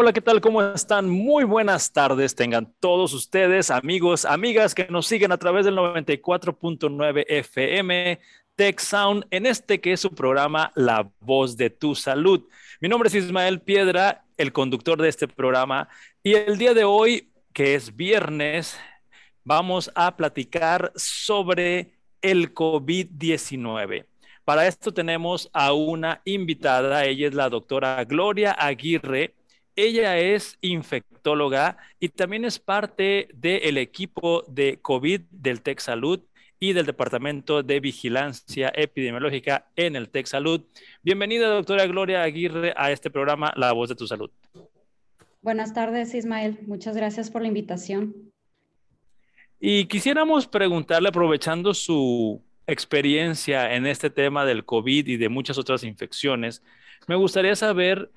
Hola, 0.00 0.12
¿qué 0.12 0.20
tal? 0.20 0.40
¿Cómo 0.40 0.62
están? 0.62 1.08
Muy 1.08 1.42
buenas 1.42 1.92
tardes. 1.92 2.36
Tengan 2.36 2.72
todos 2.78 3.12
ustedes, 3.12 3.68
amigos, 3.68 4.24
amigas 4.24 4.72
que 4.72 4.86
nos 4.86 5.08
siguen 5.08 5.32
a 5.32 5.38
través 5.38 5.64
del 5.64 5.74
94.9 5.74 7.24
FM 7.26 8.20
Tech 8.54 8.78
Sound 8.78 9.26
en 9.32 9.44
este 9.44 9.80
que 9.80 9.94
es 9.94 10.00
su 10.00 10.14
programa 10.14 10.70
La 10.76 11.10
Voz 11.18 11.56
de 11.56 11.70
tu 11.70 11.96
Salud. 11.96 12.46
Mi 12.80 12.88
nombre 12.88 13.08
es 13.08 13.16
Ismael 13.16 13.60
Piedra, 13.60 14.24
el 14.36 14.52
conductor 14.52 15.02
de 15.02 15.08
este 15.08 15.26
programa, 15.26 15.88
y 16.22 16.34
el 16.34 16.58
día 16.58 16.74
de 16.74 16.84
hoy, 16.84 17.32
que 17.52 17.74
es 17.74 17.96
viernes, 17.96 18.78
vamos 19.42 19.90
a 19.96 20.16
platicar 20.16 20.92
sobre 20.94 21.98
el 22.22 22.54
COVID-19. 22.54 24.06
Para 24.44 24.68
esto 24.68 24.94
tenemos 24.94 25.50
a 25.52 25.72
una 25.72 26.22
invitada, 26.24 27.04
ella 27.04 27.26
es 27.26 27.34
la 27.34 27.50
doctora 27.50 28.04
Gloria 28.04 28.52
Aguirre. 28.52 29.34
Ella 29.80 30.18
es 30.18 30.58
infectóloga 30.60 31.76
y 32.00 32.08
también 32.08 32.44
es 32.44 32.58
parte 32.58 33.28
del 33.32 33.78
equipo 33.78 34.42
de 34.48 34.80
COVID 34.82 35.20
del 35.30 35.62
Tech 35.62 35.78
Salud 35.78 36.18
y 36.58 36.72
del 36.72 36.84
Departamento 36.84 37.62
de 37.62 37.78
Vigilancia 37.78 38.72
Epidemiológica 38.74 39.68
en 39.76 39.94
el 39.94 40.08
Tech 40.08 40.26
Salud. 40.26 40.62
Bienvenida, 41.04 41.46
doctora 41.46 41.86
Gloria 41.86 42.24
Aguirre, 42.24 42.74
a 42.76 42.90
este 42.90 43.08
programa 43.08 43.52
La 43.54 43.70
Voz 43.70 43.88
de 43.88 43.94
tu 43.94 44.08
Salud. 44.08 44.32
Buenas 45.42 45.72
tardes, 45.72 46.12
Ismael. 46.12 46.58
Muchas 46.66 46.96
gracias 46.96 47.30
por 47.30 47.42
la 47.42 47.46
invitación. 47.46 48.32
Y 49.60 49.84
quisiéramos 49.84 50.48
preguntarle, 50.48 51.10
aprovechando 51.10 51.72
su 51.72 52.42
experiencia 52.66 53.72
en 53.76 53.86
este 53.86 54.10
tema 54.10 54.44
del 54.44 54.64
COVID 54.64 55.06
y 55.06 55.16
de 55.18 55.28
muchas 55.28 55.56
otras 55.56 55.84
infecciones, 55.84 56.64
me 57.06 57.14
gustaría 57.14 57.54
saber 57.54 58.10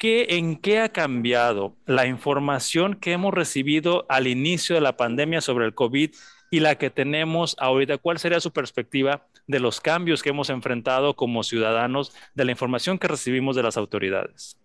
qué, 0.00 0.38
en 0.38 0.56
qué 0.56 0.78
ha 0.80 0.88
cambiado 0.88 1.76
la 1.84 2.06
información 2.06 2.94
que 2.94 3.12
hemos 3.12 3.34
recibido 3.34 4.06
al 4.08 4.26
inicio 4.26 4.74
de 4.74 4.80
la 4.80 4.96
pandemia 4.96 5.42
sobre 5.42 5.66
el 5.66 5.74
COVID 5.74 6.10
y 6.50 6.60
la 6.60 6.76
que 6.76 6.88
tenemos 6.88 7.54
ahorita. 7.58 7.98
¿Cuál 7.98 8.18
sería 8.18 8.40
su 8.40 8.50
perspectiva 8.50 9.26
de 9.46 9.60
los 9.60 9.78
cambios 9.78 10.22
que 10.22 10.30
hemos 10.30 10.48
enfrentado 10.48 11.14
como 11.16 11.42
ciudadanos, 11.42 12.14
de 12.34 12.46
la 12.46 12.50
información 12.50 12.98
que 12.98 13.08
recibimos 13.08 13.56
de 13.56 13.62
las 13.62 13.76
autoridades? 13.76 14.56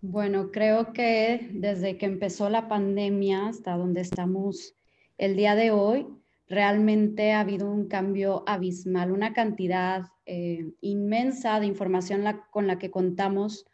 Bueno, 0.00 0.50
creo 0.50 0.92
que 0.92 1.50
desde 1.52 1.96
que 1.96 2.06
empezó 2.06 2.50
la 2.50 2.66
pandemia 2.66 3.46
hasta 3.46 3.76
donde 3.76 4.00
estamos 4.00 4.74
el 5.18 5.36
día 5.36 5.54
de 5.54 5.70
hoy, 5.70 6.08
realmente 6.48 7.32
ha 7.32 7.40
habido 7.40 7.70
un 7.70 7.86
cambio 7.86 8.42
abismal, 8.48 9.12
una 9.12 9.34
cantidad 9.34 10.06
eh, 10.26 10.72
inmensa 10.80 11.60
de 11.60 11.66
información 11.66 12.24
con 12.50 12.66
la 12.66 12.78
que 12.80 12.90
contamos 12.90 13.67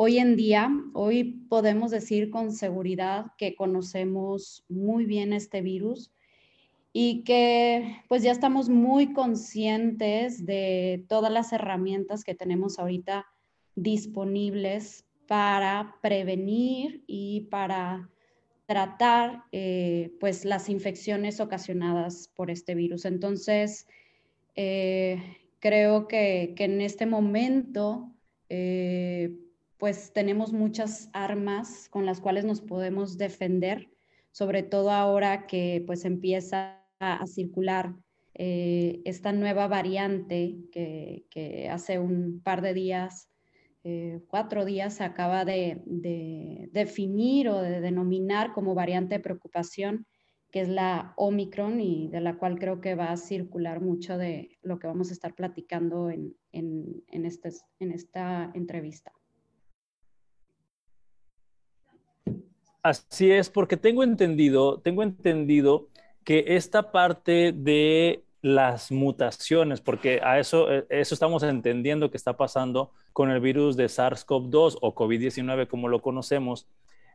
hoy 0.00 0.18
en 0.18 0.36
día. 0.36 0.70
Hoy 0.92 1.24
podemos 1.48 1.90
decir 1.90 2.30
con 2.30 2.52
seguridad 2.52 3.32
que 3.36 3.56
conocemos 3.56 4.64
muy 4.68 5.06
bien 5.06 5.32
este 5.32 5.60
virus 5.60 6.12
y 6.92 7.24
que 7.24 7.96
pues 8.08 8.22
ya 8.22 8.30
estamos 8.30 8.68
muy 8.68 9.12
conscientes 9.12 10.46
de 10.46 11.04
todas 11.08 11.32
las 11.32 11.52
herramientas 11.52 12.22
que 12.22 12.36
tenemos 12.36 12.78
ahorita 12.78 13.26
disponibles 13.74 15.04
para 15.26 15.96
prevenir 16.00 17.02
y 17.08 17.48
para 17.50 18.08
tratar 18.66 19.46
eh, 19.50 20.12
pues 20.20 20.44
las 20.44 20.68
infecciones 20.68 21.40
ocasionadas 21.40 22.30
por 22.36 22.52
este 22.52 22.76
virus. 22.76 23.04
Entonces, 23.04 23.88
eh, 24.54 25.38
creo 25.58 26.06
que, 26.06 26.54
en 26.56 26.82
este 26.82 27.04
momento 27.04 28.12
eh, 28.48 29.34
pues 29.78 30.12
tenemos 30.12 30.52
muchas 30.52 31.08
armas 31.12 31.88
con 31.88 32.04
las 32.04 32.20
cuales 32.20 32.44
nos 32.44 32.60
podemos 32.60 33.16
defender, 33.16 33.88
sobre 34.32 34.62
todo 34.64 34.90
ahora 34.90 35.46
que 35.46 35.82
pues 35.86 36.04
empieza 36.04 36.84
a, 36.98 37.24
circular 37.26 37.94
eh, 38.34 39.00
esta 39.04 39.32
nueva 39.32 39.68
variante 39.68 40.56
que, 40.72 41.68
hace 41.70 42.00
un 42.00 42.40
par 42.42 42.60
de 42.60 42.74
días, 42.74 43.28
eh, 43.84 44.20
cuatro 44.26 44.64
días, 44.64 44.94
se 44.94 45.04
acaba 45.04 45.44
de, 45.44 45.80
definir 46.72 47.48
o 47.48 47.62
de 47.62 47.80
denominar 47.80 48.52
como 48.52 48.74
variante 48.74 49.14
de 49.14 49.20
preocupación, 49.20 50.06
que 50.50 50.62
es 50.62 50.68
la 50.68 51.12
Omicron 51.16 51.80
y 51.80 52.08
de 52.08 52.20
la 52.20 52.36
cual 52.36 52.58
creo 52.58 52.80
que 52.80 52.96
va 52.96 53.12
a 53.12 53.16
circular 53.16 53.80
mucho 53.80 54.18
de 54.18 54.58
lo 54.62 54.78
que 54.80 54.88
vamos 54.88 55.10
a 55.10 55.12
estar 55.12 55.34
platicando 55.34 56.10
en, 56.10 56.34
esta 57.12 58.50
entrevista. 58.54 59.12
Así 62.82 63.30
es, 63.30 63.50
porque 63.50 63.76
tengo 63.76 64.02
entendido, 64.02 64.80
tengo 64.80 65.02
entendido 65.02 65.88
que 66.24 66.44
esta 66.56 66.92
parte 66.92 67.52
de 67.52 68.24
las 68.40 68.92
mutaciones, 68.92 69.80
porque 69.80 70.20
a 70.22 70.38
eso, 70.38 70.70
eh, 70.72 70.86
eso 70.88 71.14
estamos 71.14 71.42
entendiendo 71.42 72.10
que 72.10 72.16
está 72.16 72.36
pasando 72.36 72.92
con 73.12 73.30
el 73.30 73.40
virus 73.40 73.76
de 73.76 73.86
SARS-CoV-2 73.86 74.78
o 74.80 74.94
COVID-19 74.94 75.66
como 75.66 75.88
lo 75.88 76.00
conocemos, 76.00 76.68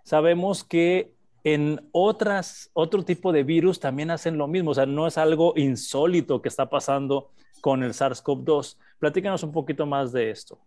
sabemos 0.03 0.63
que 0.63 1.13
en 1.45 1.87
otras, 1.91 2.69
otro 2.73 3.03
tipo 3.03 3.31
de 3.31 3.43
virus 3.43 3.79
también 3.79 4.11
hacen 4.11 4.37
lo 4.37 4.47
mismo, 4.47 4.71
o 4.71 4.73
sea, 4.73 4.85
no 4.85 5.07
es 5.07 5.17
algo 5.17 5.53
insólito 5.55 6.41
que 6.41 6.49
está 6.49 6.69
pasando 6.69 7.31
con 7.61 7.83
el 7.83 7.93
SARS-CoV-2. 7.93 8.77
Platícanos 8.99 9.43
un 9.43 9.51
poquito 9.51 9.85
más 9.85 10.11
de 10.11 10.29
esto. 10.31 10.59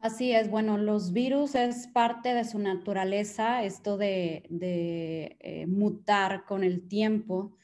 Así 0.00 0.30
es, 0.32 0.48
bueno, 0.48 0.78
los 0.78 1.12
virus 1.12 1.56
es 1.56 1.88
parte 1.88 2.32
de 2.32 2.44
su 2.44 2.60
naturaleza, 2.60 3.64
esto 3.64 3.96
de, 3.96 4.44
eh, 5.40 5.66
mutar 5.66 6.44
con 6.44 6.62
el 6.62 6.86
tiempo. 6.86 7.56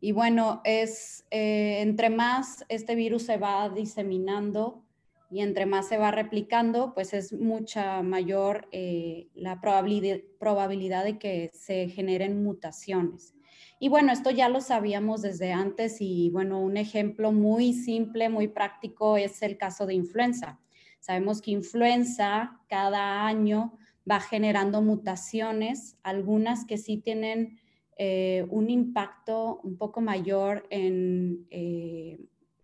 Y 0.00 0.12
bueno, 0.12 0.60
es 0.64 1.26
eh, 1.30 1.80
entre 1.80 2.08
más 2.08 2.64
este 2.68 2.94
virus 2.94 3.24
se 3.24 3.38
va 3.38 3.68
diseminando 3.70 4.84
y 5.32 5.40
entre 5.40 5.66
más 5.66 5.88
se 5.88 5.98
va 5.98 6.12
replicando, 6.12 6.94
pues 6.94 7.12
es 7.12 7.32
mucha 7.32 8.02
mayor 8.02 8.68
eh, 8.70 9.28
la 9.34 9.60
probabilidad 9.60 11.04
de 11.04 11.18
que 11.18 11.50
se 11.52 11.88
generen 11.88 12.44
mutaciones. 12.44 13.34
Y 13.80 13.88
bueno, 13.88 14.12
esto 14.12 14.30
ya 14.30 14.48
lo 14.48 14.60
sabíamos 14.60 15.22
desde 15.22 15.52
antes 15.52 15.96
y 16.00 16.30
bueno, 16.30 16.60
un 16.60 16.76
ejemplo 16.76 17.32
muy 17.32 17.72
simple, 17.72 18.28
muy 18.28 18.46
práctico 18.46 19.16
es 19.16 19.42
el 19.42 19.56
caso 19.58 19.86
de 19.86 19.94
influenza. 19.94 20.60
Sabemos 21.00 21.42
que 21.42 21.50
influenza 21.50 22.60
cada 22.68 23.26
año 23.26 23.78
va 24.08 24.20
generando 24.20 24.82
mutaciones, 24.82 25.96
algunas 26.02 26.64
que 26.64 26.78
sí 26.78 26.98
tienen 26.98 27.58
eh, 27.96 28.46
un 28.50 28.70
impacto 28.70 29.60
un 29.62 29.76
poco 29.76 30.00
mayor 30.00 30.66
en, 30.70 31.46
eh, 31.50 32.18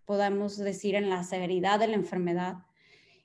podemos 0.04 0.56
decir, 0.56 0.94
en 0.94 1.10
la 1.10 1.24
severidad 1.24 1.78
de 1.78 1.88
la 1.88 1.94
enfermedad 1.94 2.54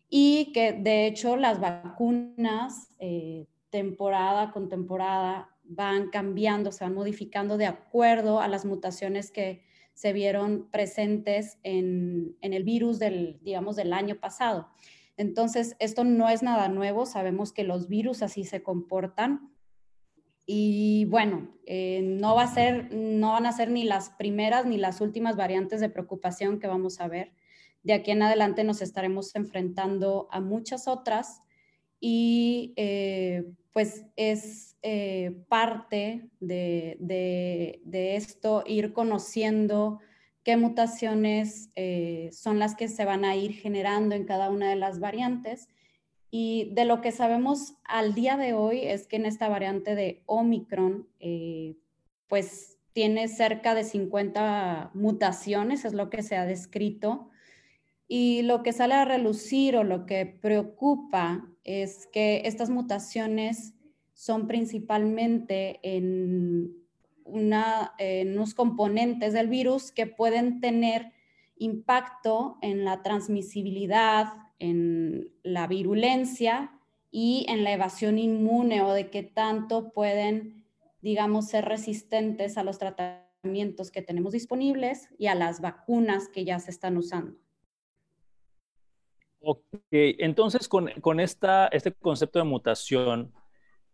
y 0.10 0.52
que 0.54 0.74
de 0.74 1.08
hecho 1.08 1.38
las 1.38 1.62
vacunas 1.62 2.90
eh, 3.00 3.48
temporada 3.70 4.52
con 4.52 4.68
temporada 4.68 5.50
van 5.64 6.10
cambiando, 6.10 6.74
se 6.74 6.84
van 6.84 6.94
modificando 6.94 7.58
de 7.58 7.66
acuerdo 7.66 8.42
a 8.42 8.50
las 8.50 8.66
mutaciones 8.66 9.32
que 9.32 9.64
se 9.94 10.12
vieron 10.12 10.70
presentes 10.70 11.60
en, 11.64 12.36
en 12.42 12.54
el 12.54 12.64
virus 12.64 13.00
del, 13.00 13.40
digamos, 13.42 13.78
del 13.78 13.94
año 13.94 14.16
pasado. 14.16 14.68
Entonces, 15.18 15.76
esto 15.80 16.04
no 16.04 16.30
es 16.30 16.44
nada 16.44 16.68
nuevo, 16.70 17.06
sabemos 17.06 17.54
que 17.54 17.64
los 17.64 17.88
virus 17.88 18.22
así 18.22 18.44
se 18.44 18.64
comportan 18.64 19.52
y 20.46 21.06
bueno, 21.06 21.50
eh, 21.66 22.02
no, 22.04 22.36
va 22.36 22.44
a 22.44 22.54
ser, 22.54 22.94
no 22.94 23.32
van 23.32 23.46
a 23.46 23.52
ser 23.52 23.70
ni 23.70 23.84
las 23.84 24.10
primeras 24.10 24.66
ni 24.66 24.78
las 24.78 25.00
últimas 25.00 25.36
variantes 25.36 25.80
de 25.80 25.90
preocupación 25.90 26.60
que 26.60 26.68
vamos 26.68 27.00
a 27.00 27.08
ver. 27.08 27.32
De 27.84 27.94
aquí 27.94 28.12
en 28.12 28.22
adelante 28.22 28.64
nos 28.64 28.82
estaremos 28.82 29.36
enfrentando 29.36 30.28
a 30.32 30.40
muchas 30.42 30.88
otras 30.88 31.42
y 32.00 32.74
eh, 32.76 33.46
pues 33.72 34.06
es 34.16 34.78
eh, 34.82 35.44
parte 35.48 36.30
de, 36.40 36.98
de, 37.00 38.16
esto 38.16 38.64
ir 38.66 38.94
conociendo 38.94 40.00
qué 40.44 40.58
mutaciones 40.58 41.70
son 42.32 42.60
las 42.60 42.76
que 42.76 42.88
se 42.88 43.06
van 43.06 43.26
a 43.26 43.36
ir 43.36 43.54
generando 43.54 44.16
en 44.16 44.26
cada 44.26 44.50
una 44.50 44.70
de 44.70 44.76
las 44.76 45.00
variantes 45.00 45.68
y 46.32 46.70
de 46.74 46.86
lo 46.86 47.02
que 47.02 47.12
sabemos 47.12 47.76
al 47.84 48.16
día 48.16 48.38
de 48.38 48.54
hoy 48.54 48.80
es 48.86 49.06
que 49.06 49.18
en 49.18 49.26
esta 49.26 49.50
variante 49.50 49.96
de 49.96 50.24
Omicron, 50.26 51.10
eh, 51.20 51.76
pues 52.28 52.78
tiene 52.94 53.28
cerca 53.28 53.76
de 53.76 53.84
50 53.84 54.92
mutaciones, 54.94 55.84
es 55.84 55.94
lo 55.94 56.10
que 56.10 56.24
se 56.24 56.38
ha 56.38 56.46
descrito. 56.46 57.30
Y 58.08 58.44
lo 58.44 58.64
que 58.64 58.72
sale 58.72 58.94
a 58.94 59.06
relucir 59.06 59.76
o 59.76 59.84
lo 59.84 60.06
que 60.06 60.26
preocupa 60.26 61.46
es 61.66 62.08
que 62.08 62.44
estas 62.46 62.70
mutaciones 62.70 63.74
son 64.14 64.48
principalmente 64.48 65.80
en, 65.84 66.81
una, 67.26 67.94
en 67.98 68.34
unos 68.34 68.54
componentes 68.54 69.34
del 69.34 69.48
virus 69.48 69.92
que 69.92 70.08
pueden 70.08 70.60
tener 70.60 71.12
impacto 71.58 72.58
en 72.62 72.84
la 72.86 73.04
transmisibilidad, 73.04 74.34
en 74.60 75.32
la 75.44 75.68
virulencia 75.68 76.72
y 77.12 77.46
en 77.50 77.64
la 77.64 77.74
evasión 77.74 78.18
inmune 78.18 78.82
o 78.82 78.94
de 78.94 79.10
qué 79.10 79.24
tanto 79.24 79.92
pueden, 79.92 80.66
digamos, 81.02 81.48
ser 81.48 81.66
resistentes 81.66 82.58
a 82.58 82.64
los 82.64 82.80
tratamientos 82.80 83.92
que 83.92 84.02
tenemos 84.02 84.34
disponibles 84.34 85.10
y 85.18 85.28
a 85.28 85.36
las 85.36 85.62
vacunas 85.62 86.30
que 86.30 86.46
ya 86.46 86.60
se 86.60 86.72
están 86.72 86.98
usando. 86.98 87.38
Ok, 89.44 89.64
entonces 89.92 90.68
con, 90.68 90.90
con 91.02 91.20
esta, 91.20 91.68
este 91.68 91.92
concepto 91.92 92.38
de 92.38 92.46
mutación, 92.46 93.34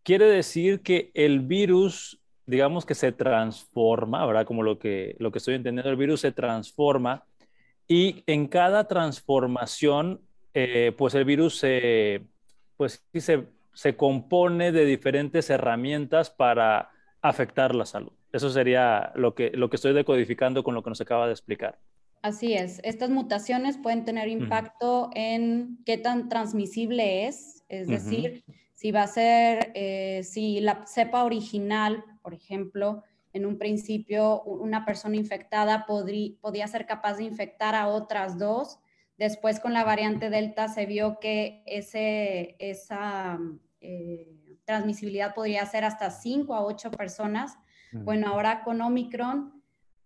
quiere 0.03 0.25
decir 0.25 0.81
que 0.81 1.11
el 1.13 1.39
virus, 1.39 2.21
digamos 2.47 2.85
que 2.85 2.95
se 2.95 3.11
transforma, 3.11 4.25
¿verdad? 4.25 4.45
Como 4.45 4.63
lo 4.63 4.79
que, 4.79 5.15
lo 5.19 5.31
que 5.31 5.37
estoy 5.37 5.55
entendiendo, 5.55 5.91
el 5.91 5.97
virus 5.97 6.21
se 6.21 6.31
transforma 6.31 7.25
y 7.87 8.23
en 8.25 8.47
cada 8.47 8.87
transformación, 8.87 10.21
eh, 10.53 10.93
pues 10.97 11.13
el 11.13 11.25
virus 11.25 11.57
se, 11.57 12.23
pues, 12.77 13.05
se, 13.13 13.45
se 13.73 13.95
compone 13.95 14.71
de 14.71 14.85
diferentes 14.85 15.49
herramientas 15.49 16.29
para 16.29 16.89
afectar 17.21 17.75
la 17.75 17.85
salud. 17.85 18.11
Eso 18.31 18.49
sería 18.49 19.11
lo 19.15 19.35
que, 19.35 19.51
lo 19.51 19.69
que 19.69 19.75
estoy 19.75 19.93
decodificando 19.93 20.63
con 20.63 20.73
lo 20.73 20.83
que 20.83 20.89
nos 20.89 21.01
acaba 21.01 21.27
de 21.27 21.33
explicar. 21.33 21.77
Así 22.21 22.53
es, 22.53 22.81
estas 22.83 23.09
mutaciones 23.09 23.77
pueden 23.77 24.03
tener 24.03 24.27
impacto 24.27 25.09
en 25.13 25.79
qué 25.85 25.97
tan 25.97 26.29
transmisible 26.29 27.27
es, 27.27 27.63
es 27.69 27.87
decir, 27.87 28.43
si 28.77 28.91
va 28.91 29.01
a 29.01 29.07
ser, 29.07 29.71
eh, 29.73 30.21
si 30.23 30.59
la 30.59 30.85
cepa 30.85 31.23
original, 31.23 32.05
por 32.21 32.35
ejemplo, 32.35 33.03
en 33.33 33.47
un 33.47 33.57
principio 33.57 34.43
una 34.43 34.85
persona 34.85 35.15
infectada 35.15 35.87
podría 35.87 36.67
ser 36.67 36.85
capaz 36.85 37.15
de 37.15 37.23
infectar 37.23 37.73
a 37.73 37.87
otras 37.87 38.37
dos, 38.37 38.77
después 39.17 39.59
con 39.59 39.73
la 39.73 39.83
variante 39.83 40.29
Delta 40.29 40.67
se 40.67 40.85
vio 40.85 41.17
que 41.19 41.63
ese, 41.65 42.55
esa 42.59 43.39
eh, 43.81 44.59
transmisibilidad 44.63 45.33
podría 45.33 45.65
ser 45.65 45.83
hasta 45.83 46.11
cinco 46.11 46.53
a 46.53 46.63
ocho 46.63 46.91
personas. 46.91 47.57
Bueno, 47.91 48.27
ahora 48.27 48.63
con 48.63 48.79
Omicron 48.81 49.63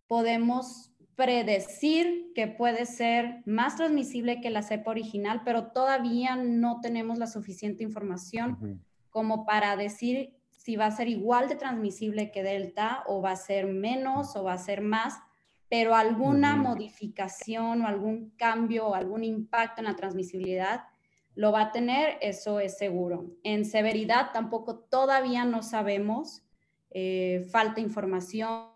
podemos 0.07 0.90
predecir 1.21 2.31
que 2.33 2.47
puede 2.47 2.87
ser 2.87 3.43
más 3.45 3.75
transmisible 3.75 4.41
que 4.41 4.49
la 4.49 4.63
cepa 4.63 4.89
original, 4.89 5.43
pero 5.45 5.67
todavía 5.67 6.35
no 6.35 6.79
tenemos 6.81 7.19
la 7.19 7.27
suficiente 7.27 7.83
información 7.83 8.81
como 9.11 9.45
para 9.45 9.75
decir 9.75 10.33
si 10.49 10.77
va 10.77 10.87
a 10.87 10.91
ser 10.91 11.07
igual 11.09 11.47
de 11.47 11.57
transmisible 11.57 12.31
que 12.31 12.41
Delta 12.41 13.03
o 13.05 13.21
va 13.21 13.33
a 13.33 13.35
ser 13.35 13.67
menos 13.67 14.35
o 14.35 14.43
va 14.43 14.53
a 14.53 14.57
ser 14.57 14.81
más, 14.81 15.19
pero 15.69 15.93
alguna 15.93 16.55
modificación 16.55 17.83
o 17.83 17.87
algún 17.87 18.31
cambio 18.31 18.87
o 18.87 18.95
algún 18.95 19.23
impacto 19.23 19.81
en 19.81 19.85
la 19.85 19.95
transmisibilidad 19.95 20.85
lo 21.35 21.51
va 21.51 21.61
a 21.61 21.71
tener, 21.71 22.17
eso 22.21 22.59
es 22.59 22.79
seguro. 22.79 23.27
En 23.43 23.65
severidad 23.65 24.31
tampoco 24.33 24.79
todavía 24.79 25.45
no 25.45 25.61
sabemos, 25.61 26.41
eh, 26.89 27.47
falta 27.51 27.79
información 27.79 28.70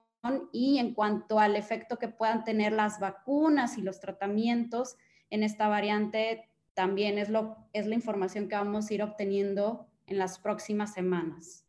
y 0.51 0.77
en 0.77 0.93
cuanto 0.93 1.39
al 1.39 1.55
efecto 1.55 1.97
que 1.97 2.07
puedan 2.07 2.43
tener 2.43 2.71
las 2.73 2.99
vacunas 2.99 3.77
y 3.77 3.81
los 3.81 3.99
tratamientos 3.99 4.97
en 5.29 5.43
esta 5.43 5.67
variante, 5.67 6.49
también 6.73 7.17
es, 7.17 7.29
lo, 7.29 7.57
es 7.73 7.87
la 7.87 7.95
información 7.95 8.47
que 8.47 8.55
vamos 8.55 8.89
a 8.89 8.93
ir 8.93 9.03
obteniendo 9.03 9.87
en 10.07 10.17
las 10.17 10.39
próximas 10.39 10.93
semanas. 10.93 11.65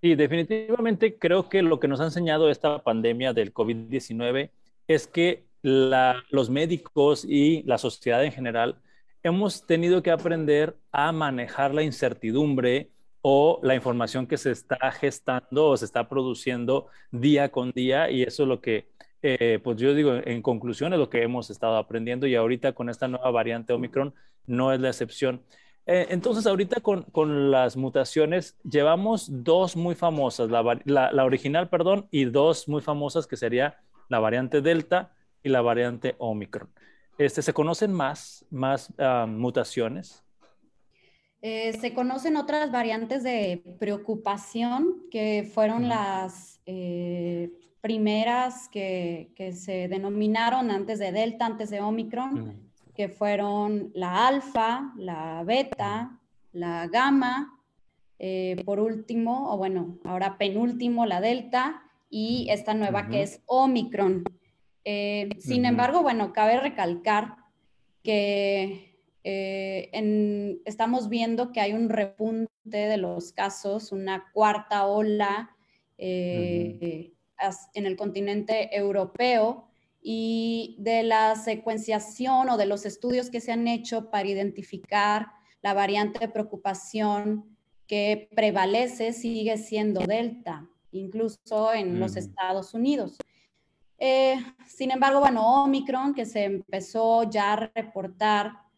Sí, 0.00 0.14
definitivamente 0.14 1.18
creo 1.18 1.48
que 1.48 1.62
lo 1.62 1.78
que 1.78 1.88
nos 1.88 2.00
ha 2.00 2.04
enseñado 2.04 2.48
esta 2.48 2.82
pandemia 2.82 3.32
del 3.32 3.52
COVID-19 3.52 4.50
es 4.88 5.06
que 5.06 5.44
los 5.62 6.48
médicos 6.48 7.24
y 7.24 7.62
la 7.64 7.76
sociedad 7.76 8.24
en 8.24 8.32
general 8.32 8.76
hemos 9.22 9.66
tenido 9.66 10.02
que 10.02 10.10
aprender 10.10 10.76
a 10.90 11.12
manejar 11.12 11.74
la 11.74 11.82
incertidumbre, 11.82 12.88
o 13.22 13.60
la 13.62 13.74
información 13.74 14.26
que 14.26 14.36
se 14.36 14.50
está 14.50 14.90
gestando 14.92 15.68
o 15.68 15.76
se 15.76 15.84
está 15.84 16.08
produciendo 16.08 16.86
día 17.10 17.50
con 17.50 17.72
día 17.72 18.10
y 18.10 18.22
eso 18.22 18.44
es 18.44 18.48
lo 18.48 18.60
que, 18.60 18.88
eh, 19.22 19.58
pues 19.62 19.76
yo 19.76 19.94
digo, 19.94 20.14
en 20.14 20.42
conclusión 20.42 20.92
es 20.92 20.98
lo 20.98 21.10
que 21.10 21.22
hemos 21.22 21.50
estado 21.50 21.76
aprendiendo 21.76 22.26
y 22.26 22.34
ahorita 22.34 22.72
con 22.72 22.88
esta 22.88 23.08
nueva 23.08 23.30
variante 23.30 23.72
Omicron 23.72 24.14
no 24.46 24.72
es 24.72 24.80
la 24.80 24.88
excepción. 24.88 25.42
Eh, 25.86 26.06
entonces, 26.10 26.46
ahorita 26.46 26.80
con, 26.80 27.02
con, 27.04 27.50
las 27.50 27.76
mutaciones 27.76 28.56
llevamos 28.62 29.28
dos 29.42 29.76
muy 29.76 29.94
famosas, 29.94 30.50
la, 30.50 30.80
la, 30.84 31.24
original, 31.24 31.68
perdón, 31.68 32.06
y 32.10 32.26
dos 32.26 32.68
muy 32.68 32.80
famosas 32.80 33.26
que 33.26 33.36
sería 33.36 33.78
la 34.08 34.18
variante 34.20 34.60
Delta 34.60 35.12
y 35.42 35.48
la 35.48 35.62
variante 35.62 36.14
Omicron. 36.18 36.68
Este, 37.18 37.42
¿Se 37.42 37.52
conocen 37.52 37.92
más, 37.92 38.46
más 38.50 38.92
ah, 38.98 39.26
mutaciones? 39.28 40.24
Eh, 41.42 41.72
se 41.80 41.94
conocen 41.94 42.36
otras 42.36 42.70
variantes 42.70 43.22
de 43.22 43.62
preocupación 43.78 45.04
que 45.10 45.50
fueron 45.54 45.88
las 45.88 46.60
eh, 46.66 47.50
primeras 47.80 48.68
que, 48.68 49.32
se 49.54 49.88
denominaron 49.88 50.70
antes 50.70 50.98
de 50.98 51.12
Delta, 51.12 51.46
antes 51.46 51.70
de 51.70 51.80
Omicron, 51.80 52.60
que 52.94 53.08
fueron 53.08 53.90
la 53.94 54.28
alfa, 54.28 54.92
la 54.98 55.42
beta, 55.44 56.20
la 56.52 56.86
gamma, 56.88 57.58
eh, 58.18 58.62
por 58.66 58.78
último, 58.78 59.50
o 59.50 59.56
bueno, 59.56 59.98
ahora 60.04 60.36
penúltimo, 60.36 61.06
la 61.06 61.22
delta, 61.22 61.82
y 62.10 62.48
esta 62.50 62.74
nueva 62.74 63.08
que 63.08 63.22
es 63.22 63.40
Omicron. 63.46 64.24
sin 64.84 65.64
embargo, 65.64 66.02
bueno, 66.02 66.34
cabe 66.34 66.60
recalcar 66.60 67.36
que 68.02 68.89
eh, 69.22 70.60
estamos 70.64 71.08
viendo 71.08 71.52
que 71.52 71.60
hay 71.60 71.72
un 71.72 71.88
repunte 71.88 72.50
de 72.64 72.96
los 72.96 73.32
casos, 73.32 73.92
una 73.92 74.30
cuarta 74.32 74.86
ola 74.86 75.56
eh, 75.98 77.12
en 77.74 77.86
el 77.86 77.96
continente 77.96 78.74
europeo 78.76 79.68
y 80.02 80.76
de 80.78 81.02
la 81.02 81.36
secuenciación 81.36 82.48
o 82.48 82.56
de 82.56 82.66
los 82.66 82.86
estudios 82.86 83.30
que 83.30 83.40
se 83.40 83.52
han 83.52 83.68
hecho 83.68 84.10
para 84.10 84.28
identificar 84.28 85.28
la 85.62 85.74
variante 85.74 86.18
de 86.20 86.28
preocupación 86.28 87.56
que 87.86 88.28
prevalece 88.34 89.12
sigue 89.12 89.58
siendo 89.58 90.00
Delta, 90.06 90.66
incluso 90.92 91.74
en 91.74 92.00
los 92.00 92.16
Estados 92.16 92.72
Unidos. 92.72 93.18
Eh, 93.98 94.36
sin 94.66 94.90
embargo, 94.90 95.20
bueno, 95.20 95.64
Omicron, 95.64 96.14
que 96.14 96.24
se 96.24 96.44
empezó 96.44 97.28
ya 97.28 97.52
a 97.52 97.70
reportar 97.74 98.69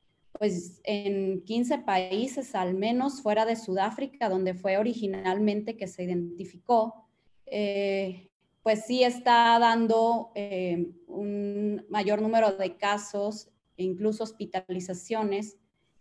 pues 0.43 0.81
en 0.83 1.45
15 1.45 1.79
países 1.79 2.57
al 2.57 2.75
menos 2.75 3.23
fuera 3.23 3.47
de 3.47 3.55
Sudáfrica, 3.55 4.29
donde 4.29 4.55
fue 4.55 4.77
originalmente 4.77 5.77
que 5.77 5.87
se 5.87 6.03
identificó, 6.03 7.07
eh, 7.47 8.29
pues 8.65 8.85
sí 8.85 9.05
está 9.05 9.57
dando 9.61 10.33
eh, 10.35 10.91
un 11.07 11.87
mayor 11.89 12.21
número 12.21 12.51
de 12.57 12.77
casos 12.77 13.51
e 13.77 13.85
incluso 13.85 14.25
hospitalizaciones 14.25 15.59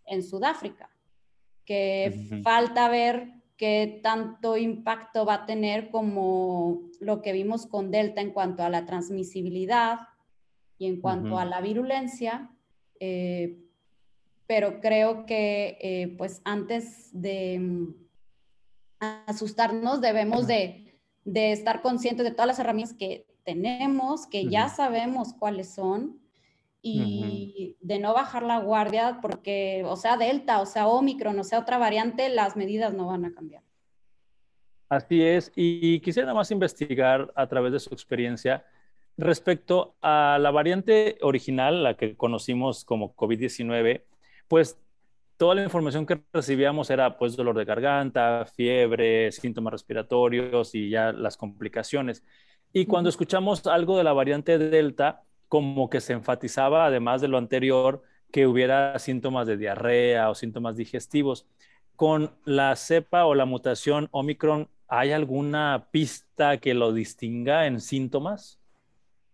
en 0.08 0.24
Sudáfrica, 0.24 0.90
que 1.64 2.42
falta 2.42 2.90
ver 2.90 3.44
qué 3.58 4.00
tanto 4.02 4.58
impacto 4.58 5.24
va 5.24 5.36
a 5.36 5.46
tener 5.46 5.92
como 5.92 6.90
lo 7.00 7.22
que 7.22 7.32
vimos 7.32 7.68
con 7.68 7.92
Delta 7.92 8.22
en 8.22 8.32
cuanto 8.32 8.64
a 8.64 8.72
la 8.72 8.88
transmisibilidad 8.88 10.00
y 10.80 10.88
en 10.88 11.00
cuanto 11.00 11.38
a 11.38 11.46
la 11.46 11.62
virulencia. 11.62 12.50
Eh, 13.00 13.68
pero 14.52 14.82
creo 14.82 15.26
que 15.26 15.78
eh, 15.80 16.14
pues 16.18 16.42
antes 16.44 17.10
de 17.14 17.58
mm, 17.58 17.96
asustarnos 19.26 20.02
debemos 20.02 20.46
de, 20.46 20.94
estar 21.24 21.82
conscientes 21.82 22.26
de 22.26 22.32
todas 22.32 22.48
las 22.48 22.60
herramientas 22.60 22.94
que 22.98 23.26
tenemos, 23.46 24.28
que 24.28 24.48
ya 24.48 24.68
sabemos 24.68 25.34
cuáles 25.40 25.74
son 25.74 26.20
y 26.82 27.78
de 27.80 28.00
no 28.00 28.14
bajar 28.14 28.44
la 28.44 28.60
guardia 28.60 29.20
porque, 29.22 29.84
o 29.86 29.96
sea, 29.96 30.18
Delta, 30.18 30.60
o 30.60 30.66
sea, 30.66 30.86
Omicron, 30.86 31.40
o 31.40 31.46
sea, 31.46 31.60
otra 31.60 31.78
variante, 31.78 32.28
las 32.28 32.58
medidas 32.58 32.94
no 32.94 33.08
van 33.08 33.24
a 33.24 33.34
cambiar. 33.34 33.64
Así 34.90 35.24
es, 35.24 35.50
y 35.56 36.02
quisiera 36.02 36.26
nada 36.26 36.36
más 36.36 36.52
investigar 36.52 37.32
a 37.38 37.48
través 37.48 37.72
de 37.72 37.80
su 37.80 37.94
experiencia 37.94 38.66
respecto 39.18 39.96
a 40.02 40.38
la 40.42 40.52
variante 40.52 41.20
original, 41.22 41.84
la 41.84 41.96
que 41.96 42.18
conocimos 42.18 42.84
como 42.84 43.16
COVID-19, 43.16 44.11
pues 44.52 44.78
toda 45.38 45.56
la 45.56 45.64
información 45.64 46.06
que 46.06 46.22
recibíamos 46.34 46.90
era 46.90 47.18
pues 47.18 47.38
dolor 47.38 47.58
de 47.58 47.64
garganta, 47.64 48.46
fiebre, 48.46 49.32
síntomas 49.32 49.72
respiratorios 49.72 50.76
y 50.76 50.90
ya 50.90 51.14
las 51.14 51.38
complicaciones. 51.38 52.22
Y 52.74 52.86
cuando 52.86 53.10
escuchamos 53.10 53.66
algo 53.66 53.98
de 53.98 54.04
la 54.04 54.12
variante 54.12 54.58
Delta, 54.58 55.24
como 55.48 55.90
que 55.90 56.02
se 56.02 56.12
enfatizaba, 56.12 56.86
además 56.86 57.22
de 57.22 57.30
lo 57.30 57.38
anterior, 57.38 58.04
que 58.30 58.46
hubiera 58.46 59.00
síntomas 59.00 59.48
de 59.48 59.56
diarrea 59.56 60.30
o 60.30 60.36
síntomas 60.36 60.76
digestivos. 60.76 61.48
Con 61.96 62.32
la 62.44 62.76
cepa 62.76 63.24
o 63.24 63.36
la 63.36 63.46
mutación 63.46 64.10
Omicron, 64.12 64.68
¿hay 64.90 65.14
alguna 65.14 65.88
pista 65.92 66.58
que 66.58 66.74
lo 66.74 66.92
distinga 66.92 67.68
en 67.68 67.80
síntomas? 67.80 68.61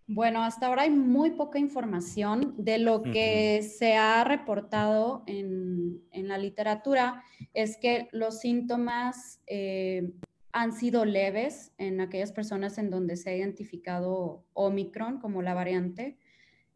Bueno, 0.10 0.44
hasta 0.44 0.68
ahora 0.68 0.84
hay 0.84 0.90
muy 0.90 1.32
poca 1.32 1.60
información 1.60 2.56
de 2.58 2.78
lo 2.78 3.04
que 3.04 3.62
se 3.62 3.96
ha 3.96 4.24
reportado 4.24 5.24
en, 5.28 6.02
la 6.14 6.38
literatura, 6.38 7.24
es 7.54 7.78
que 7.78 8.08
los 8.12 8.40
síntomas 8.40 9.42
eh, 9.48 10.12
han 10.52 10.74
sido 10.74 11.06
leves 11.06 11.74
en 11.78 12.02
aquellas 12.02 12.32
personas 12.32 12.78
en 12.78 12.90
donde 12.90 13.16
se 13.18 13.30
ha 13.30 13.36
identificado 13.36 14.46
Omicron 14.54 15.20
como 15.20 15.42
la 15.42 15.54
variante 15.54 16.18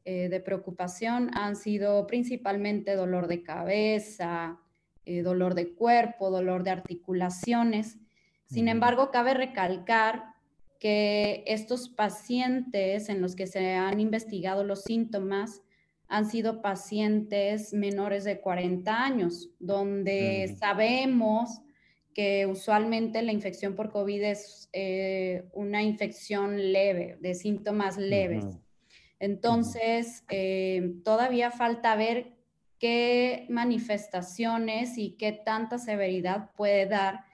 eh, 0.04 0.30
de 0.30 0.40
preocupación, 0.40 1.32
han 1.34 1.56
sido 1.56 2.08
principalmente 2.08 2.96
dolor 2.96 3.28
de 3.28 3.44
cabeza, 3.44 4.60
eh, 5.06 5.22
dolor 5.22 5.56
de 5.56 5.74
cuerpo, 5.74 6.30
dolor 6.32 6.64
de 6.64 6.72
articulaciones. 6.72 7.98
Sin 8.46 8.68
embargo, 8.68 9.10
cabe 9.12 9.34
recalcar 9.34 10.31
que 10.82 11.44
estos 11.46 11.90
pacientes 11.90 13.08
en 13.08 13.22
los 13.22 13.36
que 13.36 13.46
se 13.46 13.76
han 13.76 14.00
investigado 14.00 14.64
los 14.64 14.82
síntomas 14.82 15.62
han 16.08 16.28
sido 16.28 16.64
pacientes 16.64 17.72
menores 17.72 18.24
de 18.24 18.42
40 18.42 19.04
años, 19.04 19.52
donde 19.60 20.54
sabemos 20.60 21.62
que 22.16 22.48
usualmente 22.48 23.22
la 23.22 23.32
infección 23.32 23.76
por 23.76 23.92
COVID 23.92 24.24
es 24.24 24.70
eh, 24.74 25.44
una 25.54 25.84
infección 25.84 26.74
leve, 26.74 27.16
de 27.22 27.36
síntomas 27.36 27.98
leves. 27.98 28.44
Entonces, 29.20 30.26
eh, 30.32 30.96
todavía 31.06 31.52
falta 31.52 31.96
ver 31.96 32.34
qué 32.80 33.46
manifestaciones 33.50 34.98
y 34.98 35.12
qué 35.12 35.32
tanta 35.32 35.78
severidad 35.78 36.50
puede 36.58 36.88
dar 36.88 37.31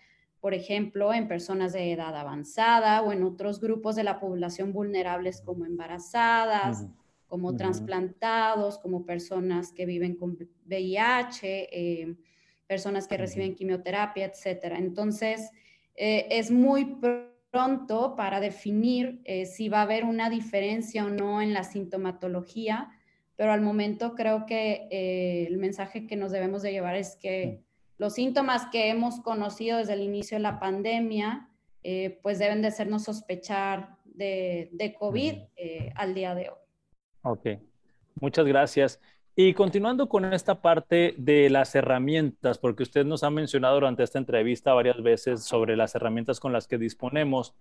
por 0.47 0.53
ejemplo, 0.53 1.13
en 1.13 1.27
personas 1.27 1.73
de 1.73 1.91
edad 1.91 2.15
avanzada 2.15 3.01
o 3.01 3.11
en 3.11 3.21
otros 3.23 3.59
grupos 3.59 3.97
de 3.97 4.05
la 4.05 4.17
población 4.17 4.71
vulnerables 4.71 5.41
como 5.41 5.65
embarazadas, 5.65 6.87
como 7.27 7.57
trasplantados, 7.57 8.79
como 8.79 9.05
personas 9.05 9.73
que 9.73 9.85
viven 9.85 10.15
con 10.15 10.37
VIH, 10.65 11.67
eh, 11.69 12.15
personas 12.65 13.09
que 13.09 13.17
reciben 13.17 13.55
quimioterapia, 13.55 14.27
etc. 14.27 14.75
Entonces, 14.77 15.51
eh, 15.95 16.27
es 16.31 16.49
muy 16.49 16.97
pronto 17.51 18.15
para 18.15 18.39
definir 18.39 19.19
eh, 19.25 19.45
si 19.45 19.67
va 19.67 19.79
a 19.79 19.81
haber 19.81 20.05
una 20.05 20.29
diferencia 20.29 21.03
o 21.03 21.09
no 21.09 21.41
en 21.41 21.51
la 21.51 21.65
sintomatología, 21.65 22.89
pero 23.35 23.51
al 23.51 23.59
momento 23.59 24.15
creo 24.15 24.45
que 24.45 24.87
el 25.49 25.57
mensaje 25.57 26.07
que 26.07 26.15
nos 26.15 26.31
debemos 26.31 26.61
de 26.61 26.71
llevar 26.71 26.95
es 26.95 27.17
que 27.17 27.66
los 27.97 28.13
síntomas 28.13 28.67
que 28.71 28.89
hemos 28.89 29.19
conocido 29.21 29.77
desde 29.77 29.93
el 29.93 30.01
inicio 30.01 30.37
de 30.37 30.43
la 30.43 30.59
pandemia, 30.59 31.49
eh, 31.83 32.19
pues 32.21 32.39
deben 32.39 32.61
de 32.61 32.67
hacernos 32.67 33.03
sospechar 33.03 33.97
de, 34.05 34.95
COVID 34.99 35.33
eh, 35.55 35.91
al 35.95 36.13
día 36.13 36.35
de 36.35 36.49
hoy. 36.49 36.57
Ok, 37.23 37.47
muchas 38.19 38.45
gracias. 38.45 38.99
Y 39.35 39.53
continuando 39.53 40.09
con 40.09 40.33
esta 40.33 40.61
parte 40.61 41.13
de 41.17 41.49
las 41.51 41.75
herramientas, 41.75 42.57
porque 42.57 42.83
usted 42.83 43.05
nos 43.05 43.23
ha 43.23 43.29
mencionado 43.29 43.75
durante 43.75 44.01
esta 44.01 44.17
entrevista 44.17 44.73
varias 44.73 45.01
veces 45.01 45.43
sobre 45.43 45.77
las 45.77 45.93
herramientas 45.93 46.39
con 46.39 46.53
las 46.53 46.67
que 46.67 46.79
disponemos, 46.79 47.53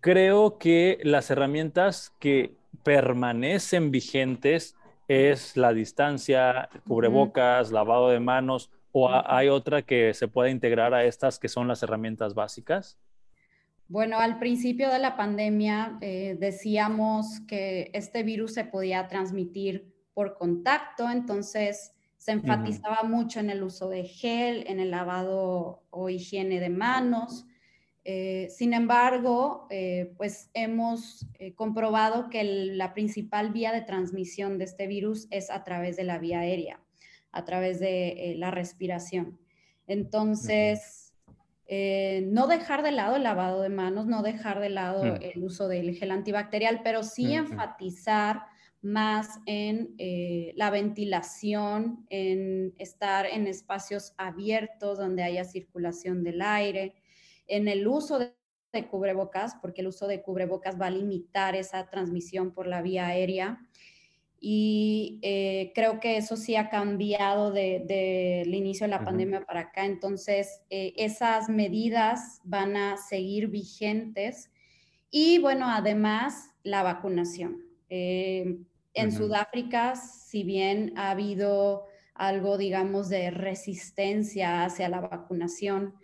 creo 0.00 0.58
que 0.58 0.98
las 1.02 1.30
herramientas 1.30 2.14
que 2.18 2.54
permanecen 2.82 3.90
vigentes 3.90 4.76
es 5.08 5.56
la 5.56 5.72
distancia, 5.72 6.68
cubrebocas, 6.86 7.72
lavado 7.72 8.10
de 8.10 8.20
manos, 8.20 8.70
¿O 8.92 9.08
hay 9.08 9.48
otra 9.48 9.82
que 9.82 10.14
se 10.14 10.28
pueda 10.28 10.50
integrar 10.50 10.94
a 10.94 11.04
estas 11.04 11.38
que 11.38 11.48
son 11.48 11.68
las 11.68 11.82
herramientas 11.82 12.34
básicas? 12.34 12.98
Bueno, 13.88 14.18
al 14.18 14.38
principio 14.38 14.88
de 14.88 14.98
la 14.98 15.16
pandemia 15.16 15.98
eh, 16.00 16.36
decíamos 16.38 17.40
que 17.48 17.90
este 17.92 18.22
virus 18.22 18.54
se 18.54 18.64
podía 18.64 19.08
transmitir 19.08 19.92
por 20.14 20.36
contacto, 20.36 21.10
entonces 21.10 21.92
se 22.16 22.32
enfatizaba 22.32 23.02
mucho 23.02 23.40
en 23.40 23.50
el 23.50 23.62
uso 23.62 23.88
de 23.88 24.04
gel, 24.04 24.64
en 24.66 24.78
el 24.78 24.90
lavado 24.90 25.82
o 25.90 26.08
higiene 26.08 26.60
de 26.60 26.68
manos. 26.68 27.46
Eh, 28.04 28.48
sin 28.50 28.74
embargo, 28.74 29.66
eh, 29.70 30.12
pues 30.16 30.50
hemos 30.54 31.26
comprobado 31.54 32.28
que 32.28 32.44
la 32.44 32.92
principal 32.92 33.50
vía 33.50 33.72
de 33.72 33.82
transmisión 33.82 34.58
de 34.58 34.64
este 34.64 34.86
virus 34.86 35.26
es 35.30 35.50
a 35.50 35.64
través 35.64 35.96
de 35.96 36.04
la 36.04 36.18
vía 36.18 36.40
aérea 36.40 36.80
a 37.32 37.44
través 37.44 37.80
de 37.80 38.32
eh, 38.32 38.34
la 38.36 38.50
respiración. 38.50 39.38
Entonces, 39.86 41.14
eh, 41.66 42.24
no 42.26 42.46
dejar 42.46 42.82
de 42.82 42.90
lado 42.90 43.16
el 43.16 43.22
lavado 43.22 43.62
de 43.62 43.68
manos, 43.68 44.06
no 44.06 44.22
dejar 44.22 44.60
de 44.60 44.70
lado 44.70 45.04
mm. 45.04 45.18
el 45.22 45.44
uso 45.44 45.68
del 45.68 45.94
gel 45.94 46.10
antibacterial, 46.10 46.80
pero 46.82 47.02
sí 47.02 47.34
enfatizar 47.34 48.42
más 48.82 49.38
en 49.46 49.94
eh, 49.98 50.52
la 50.56 50.70
ventilación, 50.70 52.06
en 52.08 52.74
estar 52.78 53.26
en 53.26 53.46
espacios 53.46 54.14
abiertos 54.16 54.98
donde 54.98 55.22
haya 55.22 55.44
circulación 55.44 56.24
del 56.24 56.42
aire, 56.42 56.94
en 57.46 57.68
el 57.68 57.86
uso 57.86 58.18
de, 58.18 58.32
de 58.72 58.88
cubrebocas, 58.88 59.54
porque 59.60 59.82
el 59.82 59.88
uso 59.88 60.06
de 60.06 60.22
cubrebocas 60.22 60.80
va 60.80 60.86
a 60.86 60.90
limitar 60.90 61.54
esa 61.54 61.88
transmisión 61.90 62.52
por 62.52 62.66
la 62.66 62.82
vía 62.82 63.06
aérea 63.06 63.60
y 64.42 65.18
eh, 65.20 65.70
creo 65.74 66.00
que 66.00 66.16
eso 66.16 66.34
sí 66.34 66.56
ha 66.56 66.70
cambiado 66.70 67.52
desde 67.52 67.84
de, 67.84 68.40
el 68.40 68.54
inicio 68.54 68.86
de 68.86 68.92
la 68.92 69.04
pandemia 69.04 69.44
para 69.44 69.60
acá. 69.60 69.84
Entonces, 69.84 70.62
eh, 70.70 70.94
esas 70.96 71.50
medidas 71.50 72.40
van 72.42 72.74
a 72.74 72.96
seguir 72.96 73.48
vigentes. 73.48 74.50
Y 75.10 75.38
bueno, 75.40 75.66
además, 75.68 76.54
la 76.62 76.82
vacunación. 76.82 77.66
Eh, 77.90 78.60
en 78.94 79.12
Sudáfrica, 79.12 79.94
si 79.94 80.42
bien 80.42 80.94
ha 80.96 81.10
habido 81.10 81.84
algo, 82.14 82.56
digamos, 82.56 83.10
de 83.10 83.30
resistencia 83.30 84.64
hacia 84.64 84.88
la 84.88 85.00
vacunación, 85.00 85.94